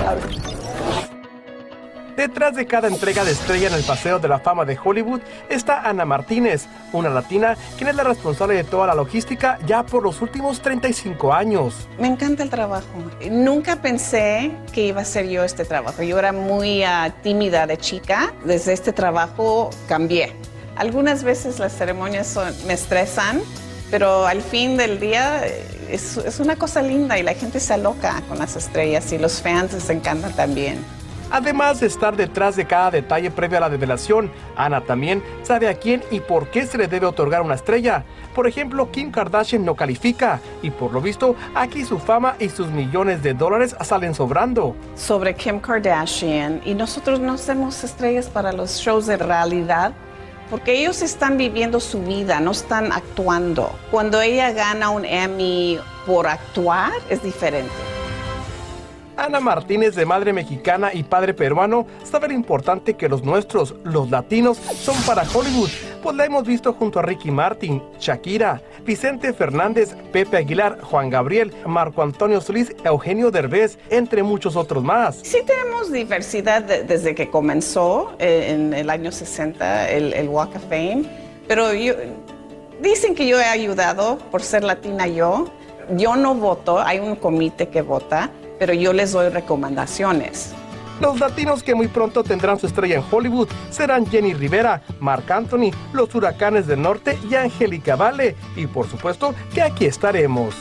Detrás 2.16 2.54
de 2.54 2.64
cada 2.66 2.86
entrega 2.86 3.24
de 3.24 3.32
estrella 3.32 3.66
en 3.66 3.74
el 3.74 3.82
Paseo 3.82 4.20
de 4.20 4.28
la 4.28 4.38
Fama 4.38 4.64
de 4.64 4.78
Hollywood 4.82 5.20
está 5.48 5.80
Ana 5.80 6.04
Martínez, 6.04 6.66
una 6.92 7.08
latina 7.08 7.56
quien 7.76 7.88
es 7.88 7.96
la 7.96 8.04
responsable 8.04 8.54
de 8.54 8.62
toda 8.62 8.86
la 8.86 8.94
logística 8.94 9.58
ya 9.66 9.84
por 9.84 10.04
los 10.04 10.20
últimos 10.20 10.60
35 10.62 11.32
años. 11.32 11.88
Me 11.98 12.06
encanta 12.06 12.44
el 12.44 12.50
trabajo. 12.50 12.86
Nunca 13.28 13.82
pensé 13.82 14.52
que 14.72 14.86
iba 14.86 15.00
a 15.00 15.04
ser 15.04 15.28
yo 15.28 15.42
este 15.42 15.64
trabajo. 15.64 16.04
Yo 16.04 16.16
era 16.16 16.30
muy 16.32 16.84
ah, 16.84 17.12
tímida 17.24 17.66
de 17.66 17.78
chica. 17.78 18.32
Desde 18.44 18.74
este 18.74 18.92
trabajo 18.92 19.70
cambié. 19.88 20.32
Algunas 20.76 21.24
veces 21.24 21.58
las 21.58 21.76
ceremonias 21.76 22.38
me 22.68 22.74
estresan, 22.74 23.40
pero 23.90 24.24
al 24.24 24.40
fin 24.40 24.76
del 24.76 25.00
día 25.00 25.44
eh, 25.44 25.66
es, 25.90 26.16
es 26.16 26.38
una 26.38 26.54
cosa 26.54 26.80
linda 26.80 27.18
y 27.18 27.24
la 27.24 27.34
gente 27.34 27.58
se 27.58 27.74
aloca 27.74 28.22
con 28.28 28.38
las 28.38 28.54
estrellas 28.54 29.12
y 29.12 29.18
los 29.18 29.42
fans 29.42 29.72
les 29.72 29.90
encantan 29.90 30.32
también. 30.34 30.78
Además 31.34 31.80
de 31.80 31.88
estar 31.88 32.14
detrás 32.14 32.54
de 32.54 32.64
cada 32.64 32.92
detalle 32.92 33.28
previo 33.28 33.58
a 33.58 33.62
la 33.62 33.68
revelación, 33.68 34.30
Ana 34.54 34.82
también 34.82 35.20
sabe 35.42 35.68
a 35.68 35.74
quién 35.74 36.00
y 36.12 36.20
por 36.20 36.46
qué 36.46 36.64
se 36.64 36.78
le 36.78 36.86
debe 36.86 37.06
otorgar 37.06 37.42
una 37.42 37.56
estrella. 37.56 38.04
Por 38.36 38.46
ejemplo, 38.46 38.92
Kim 38.92 39.10
Kardashian 39.10 39.64
no 39.64 39.74
califica 39.74 40.38
y 40.62 40.70
por 40.70 40.92
lo 40.92 41.00
visto 41.00 41.34
aquí 41.56 41.84
su 41.84 41.98
fama 41.98 42.36
y 42.38 42.50
sus 42.50 42.68
millones 42.68 43.24
de 43.24 43.34
dólares 43.34 43.74
salen 43.80 44.14
sobrando. 44.14 44.76
Sobre 44.94 45.34
Kim 45.34 45.58
Kardashian 45.58 46.60
y 46.64 46.74
nosotros 46.74 47.18
no 47.18 47.32
hacemos 47.32 47.82
estrellas 47.82 48.28
para 48.28 48.52
los 48.52 48.76
shows 48.76 49.06
de 49.06 49.16
realidad 49.16 49.92
porque 50.50 50.78
ellos 50.78 51.02
están 51.02 51.36
viviendo 51.36 51.80
su 51.80 52.00
vida, 52.00 52.38
no 52.38 52.52
están 52.52 52.92
actuando. 52.92 53.76
Cuando 53.90 54.22
ella 54.22 54.52
gana 54.52 54.90
un 54.90 55.04
Emmy 55.04 55.80
por 56.06 56.28
actuar 56.28 56.92
es 57.10 57.24
diferente. 57.24 57.93
Ana 59.16 59.40
Martínez, 59.40 59.94
de 59.94 60.04
madre 60.06 60.32
mexicana 60.32 60.90
y 60.92 61.02
padre 61.04 61.34
peruano, 61.34 61.86
sabe 62.02 62.28
lo 62.28 62.34
importante 62.34 62.94
que 62.94 63.08
los 63.08 63.22
nuestros, 63.22 63.74
los 63.84 64.10
latinos, 64.10 64.56
son 64.58 64.96
para 65.06 65.22
Hollywood, 65.22 65.68
pues 66.02 66.16
la 66.16 66.24
hemos 66.24 66.44
visto 66.44 66.72
junto 66.72 66.98
a 66.98 67.02
Ricky 67.02 67.30
Martin, 67.30 67.82
Shakira, 67.98 68.60
Vicente 68.84 69.32
Fernández, 69.32 69.94
Pepe 70.12 70.36
Aguilar, 70.36 70.78
Juan 70.82 71.10
Gabriel, 71.10 71.52
Marco 71.66 72.02
Antonio 72.02 72.40
Solís, 72.40 72.74
Eugenio 72.84 73.30
Derbez, 73.30 73.78
entre 73.90 74.22
muchos 74.22 74.56
otros 74.56 74.82
más. 74.82 75.16
Sí 75.22 75.38
tenemos 75.46 75.90
diversidad 75.92 76.62
de- 76.62 76.82
desde 76.84 77.14
que 77.14 77.30
comenzó 77.30 78.12
eh, 78.18 78.48
en 78.50 78.74
el 78.74 78.90
año 78.90 79.10
60 79.12 79.88
el, 79.90 80.28
Walk 80.28 80.56
of 80.56 80.62
Fame, 80.64 81.04
pero 81.46 81.68
dicen 82.82 83.14
que 83.14 83.26
yo 83.26 83.40
he 83.40 83.44
ayudado 83.44 84.18
por 84.30 84.42
ser 84.42 84.64
latina 84.64 85.06
yo. 85.06 85.48
Yo 85.96 86.16
no 86.16 86.34
voto, 86.34 86.80
hay 86.80 86.98
un 86.98 87.14
comité 87.14 87.68
que 87.68 87.82
vota, 87.82 88.30
pero 88.58 88.72
yo 88.74 88.92
les 88.92 89.12
doy 89.12 89.28
recomendaciones. 89.28 90.52
Los 91.00 91.18
latinos 91.18 91.62
que 91.64 91.74
muy 91.74 91.88
pronto 91.88 92.22
tendrán 92.22 92.58
su 92.60 92.66
estrella 92.66 92.96
en 92.96 93.04
Hollywood 93.10 93.48
serán 93.70 94.06
Jenny 94.06 94.32
Rivera, 94.32 94.80
Marc 95.00 95.28
Anthony, 95.30 95.70
los 95.92 96.14
Huracanes 96.14 96.68
del 96.68 96.80
Norte 96.82 97.18
y 97.28 97.34
Angélica 97.34 97.96
Vale. 97.96 98.36
Y 98.54 98.66
por 98.68 98.88
supuesto 98.88 99.34
que 99.52 99.60
aquí 99.62 99.86
estaremos. 99.86 100.54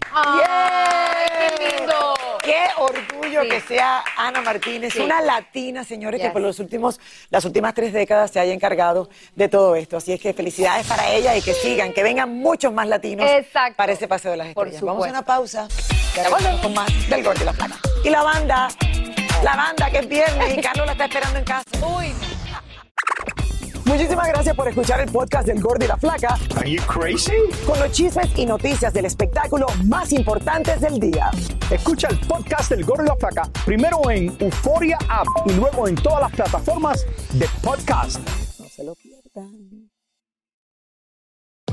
¡Qué 0.00 1.78
lindo! 1.80 2.14
Qué 2.42 2.64
orgullo 2.78 3.42
que 3.42 3.60
sea 3.60 4.02
Ana 4.16 4.40
Martínez, 4.40 4.92
Sí. 4.94 5.00
una 5.00 5.20
latina, 5.20 5.84
señores, 5.84 6.20
que 6.20 6.30
por 6.30 6.40
los 6.40 6.58
últimos, 6.60 7.00
las 7.30 7.44
últimas 7.44 7.74
tres 7.74 7.92
décadas 7.92 8.30
se 8.30 8.40
haya 8.40 8.52
encargado 8.52 9.10
de 9.34 9.48
todo 9.48 9.74
esto. 9.74 9.96
Así 9.96 10.12
es 10.12 10.20
que 10.20 10.32
felicidades 10.32 10.86
para 10.86 11.10
ella 11.10 11.36
y 11.36 11.42
que 11.42 11.52
sigan, 11.54 11.92
que 11.92 12.02
vengan 12.02 12.32
muchos 12.32 12.72
más 12.72 12.86
latinos 12.88 13.28
Exacto. 13.28 13.76
para 13.76 13.92
ese 13.92 14.08
paseo 14.08 14.30
de 14.30 14.36
las 14.38 14.54
Por 14.54 14.68
estrellas. 14.68 14.84
Vamos 14.86 15.06
a 15.06 15.10
una 15.10 15.22
pausa. 15.22 15.68
Ya 16.14 16.28
volvemos 16.30 16.60
con 16.60 16.74
más 16.74 17.08
del 17.08 17.22
Gordo 17.22 17.42
y 17.42 17.44
la 17.44 17.52
Plata. 17.52 17.76
Y 18.04 18.10
la 18.10 18.22
banda, 18.22 18.68
la 19.42 19.56
banda 19.56 19.90
que 19.90 19.98
es 19.98 20.08
viernes 20.08 20.58
y 20.58 20.60
Carlos 20.60 20.86
la 20.86 20.92
está 20.92 21.04
esperando 21.04 21.38
en 21.38 21.44
casa. 21.44 21.64
Uy. 21.86 22.12
Muchísimas 23.84 24.28
gracias 24.28 24.54
por 24.54 24.68
escuchar 24.68 25.00
el 25.00 25.10
podcast 25.10 25.46
del 25.46 25.62
Gordo 25.62 25.84
y 25.84 25.88
la 25.88 25.96
Flaca. 25.96 26.36
Are 26.56 26.70
you 26.70 26.82
crazy? 26.82 27.32
Con 27.66 27.78
los 27.78 27.90
chismes 27.92 28.28
y 28.36 28.44
noticias 28.44 28.92
del 28.92 29.06
espectáculo 29.06 29.66
más 29.84 30.12
importantes 30.12 30.80
del 30.80 31.00
día. 31.00 31.30
Escucha 31.70 32.08
el 32.08 32.18
podcast 32.20 32.70
del 32.70 32.84
Gordo 32.84 33.04
y 33.04 33.06
la 33.06 33.16
Flaca 33.16 33.48
primero 33.64 33.98
en 34.10 34.36
Euforia 34.40 34.98
App 35.08 35.26
y 35.46 35.52
luego 35.52 35.88
en 35.88 35.94
todas 35.94 36.20
las 36.20 36.32
plataformas 36.32 37.06
de 37.32 37.48
podcast. 37.62 38.20
No 38.58 38.68
se 38.68 38.84
lo 38.84 38.94
pierdan. 38.94 39.77